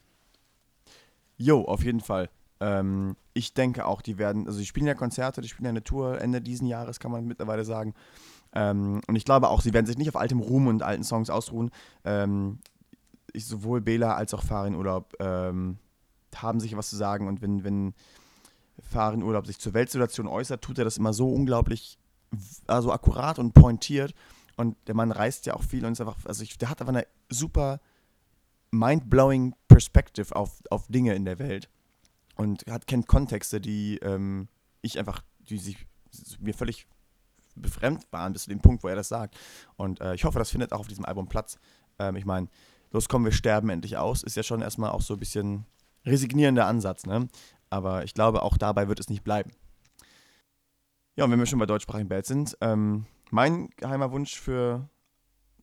[1.37, 2.29] Jo, auf jeden Fall.
[2.59, 5.83] Ähm, ich denke auch, die werden, also die spielen ja Konzerte, die spielen ja eine
[5.83, 7.93] Tour Ende diesen Jahres, kann man mittlerweile sagen.
[8.53, 11.29] Ähm, und ich glaube auch, sie werden sich nicht auf altem Ruhm und alten Songs
[11.29, 11.71] ausruhen.
[12.05, 12.59] Ähm,
[13.33, 15.77] ich, sowohl Bela als auch Farin Urlaub ähm,
[16.35, 17.93] haben sich was zu sagen und wenn, wenn
[18.79, 21.97] Farin Urlaub sich zur Weltsituation äußert, tut er das immer so unglaublich,
[22.67, 24.13] also akkurat und pointiert.
[24.57, 26.93] Und der Mann reist ja auch viel und ist einfach, also ich, der hat einfach
[26.93, 27.79] eine super
[28.71, 31.69] mind-blowing Perspective auf, auf Dinge in der Welt
[32.35, 34.47] und hat, kennt Kontexte, die ähm,
[34.81, 35.77] ich einfach, die sich
[36.39, 36.87] mir völlig
[37.55, 39.37] befremd waren bis zu dem Punkt, wo er das sagt.
[39.75, 41.57] Und äh, ich hoffe, das findet auch auf diesem Album Platz.
[41.99, 42.47] Ähm, ich meine,
[42.91, 45.65] los kommen, wir sterben endlich aus, ist ja schon erstmal auch so ein bisschen
[46.05, 47.27] resignierender Ansatz, ne?
[47.71, 49.51] Aber ich glaube, auch dabei wird es nicht bleiben.
[51.15, 54.89] Ja, und wenn wir schon bei deutschsprachigen Bands sind, ähm, mein geheimer Wunsch für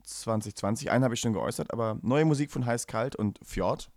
[0.03, 3.91] 2020, einen habe ich schon geäußert, aber neue Musik von Heiß Kalt und Fjord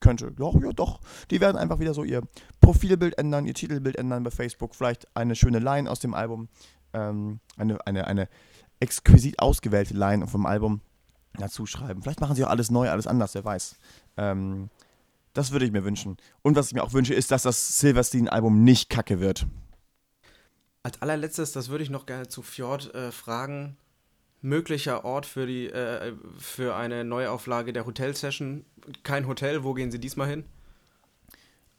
[0.00, 1.00] könnte, ja, ja, doch,
[1.30, 2.22] die werden einfach wieder so ihr
[2.60, 6.48] Profilbild ändern, ihr Titelbild ändern bei Facebook, vielleicht eine schöne Line aus dem Album,
[6.94, 8.28] ähm, eine, eine, eine
[8.80, 10.80] exquisit ausgewählte Line vom Album
[11.34, 12.02] dazu schreiben.
[12.02, 13.76] Vielleicht machen sie auch alles neu, alles anders, wer weiß.
[14.16, 14.70] Ähm,
[15.32, 16.16] das würde ich mir wünschen.
[16.42, 19.46] Und was ich mir auch wünsche, ist, dass das Silverstein-Album nicht kacke wird.
[20.82, 23.76] Als allerletztes, das würde ich noch gerne zu Fjord äh, fragen.
[24.42, 28.64] Möglicher Ort für, die, äh, für eine Neuauflage der Hotel-Session.
[29.02, 30.44] Kein Hotel, wo gehen Sie diesmal hin?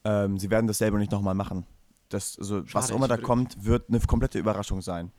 [0.04, 1.66] Ähm, sie werden das selber nicht nochmal machen.
[2.10, 5.12] Das, also, was Schade, auch immer da kommt, wird eine komplette Überraschung sein.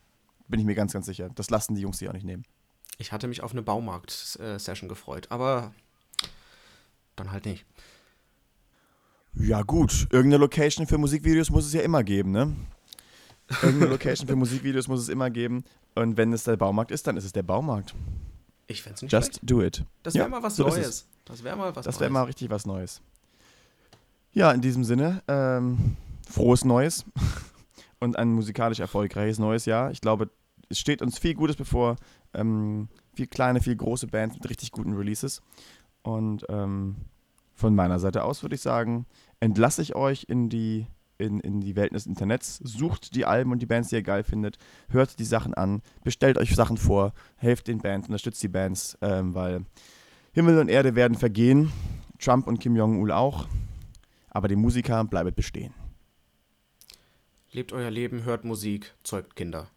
[0.47, 1.29] Bin ich mir ganz, ganz sicher.
[1.35, 2.45] Das lassen die Jungs sich auch nicht nehmen.
[2.97, 5.73] Ich hatte mich auf eine Baumarkt-Session gefreut, aber
[7.15, 7.65] dann halt nicht.
[9.35, 10.07] Ja, gut.
[10.11, 12.53] Irgendeine Location für Musikvideos muss es ja immer geben, ne?
[13.61, 15.63] Irgendeine Location für Musikvideos muss es immer geben.
[15.95, 17.93] Und wenn es der Baumarkt ist, dann ist es der Baumarkt.
[18.67, 19.49] Ich fände es nicht Just schlecht.
[19.49, 19.83] do it.
[20.03, 20.67] Das Ja, wäre mal was so.
[20.67, 21.07] Neues.
[21.25, 23.01] Das wäre mal was Das wäre mal richtig was Neues.
[24.31, 25.97] Ja, in diesem Sinne, ähm,
[26.29, 27.05] frohes Neues
[27.99, 29.91] und ein musikalisch erfolgreiches neues Jahr.
[29.91, 30.29] Ich glaube,
[30.69, 31.97] es steht uns viel Gutes bevor.
[32.33, 35.41] Ähm, viel kleine, viel große Bands mit richtig guten Releases.
[36.01, 36.95] Und ähm,
[37.53, 39.05] von meiner Seite aus würde ich sagen,
[39.43, 40.87] entlasse ich euch in die,
[41.17, 42.57] in, in die Welt des Internets.
[42.63, 44.57] Sucht die Alben und die Bands, die ihr geil findet.
[44.89, 45.81] Hört die Sachen an.
[46.03, 47.13] Bestellt euch Sachen vor.
[47.35, 49.65] Helft den Bands, unterstützt die Bands, ähm, weil
[50.31, 51.73] Himmel und Erde werden vergehen.
[52.19, 53.47] Trump und Kim Jong-un auch.
[54.29, 55.73] Aber die Musiker bleiben bestehen.
[57.51, 59.67] Lebt euer Leben, hört Musik, zeugt Kinder.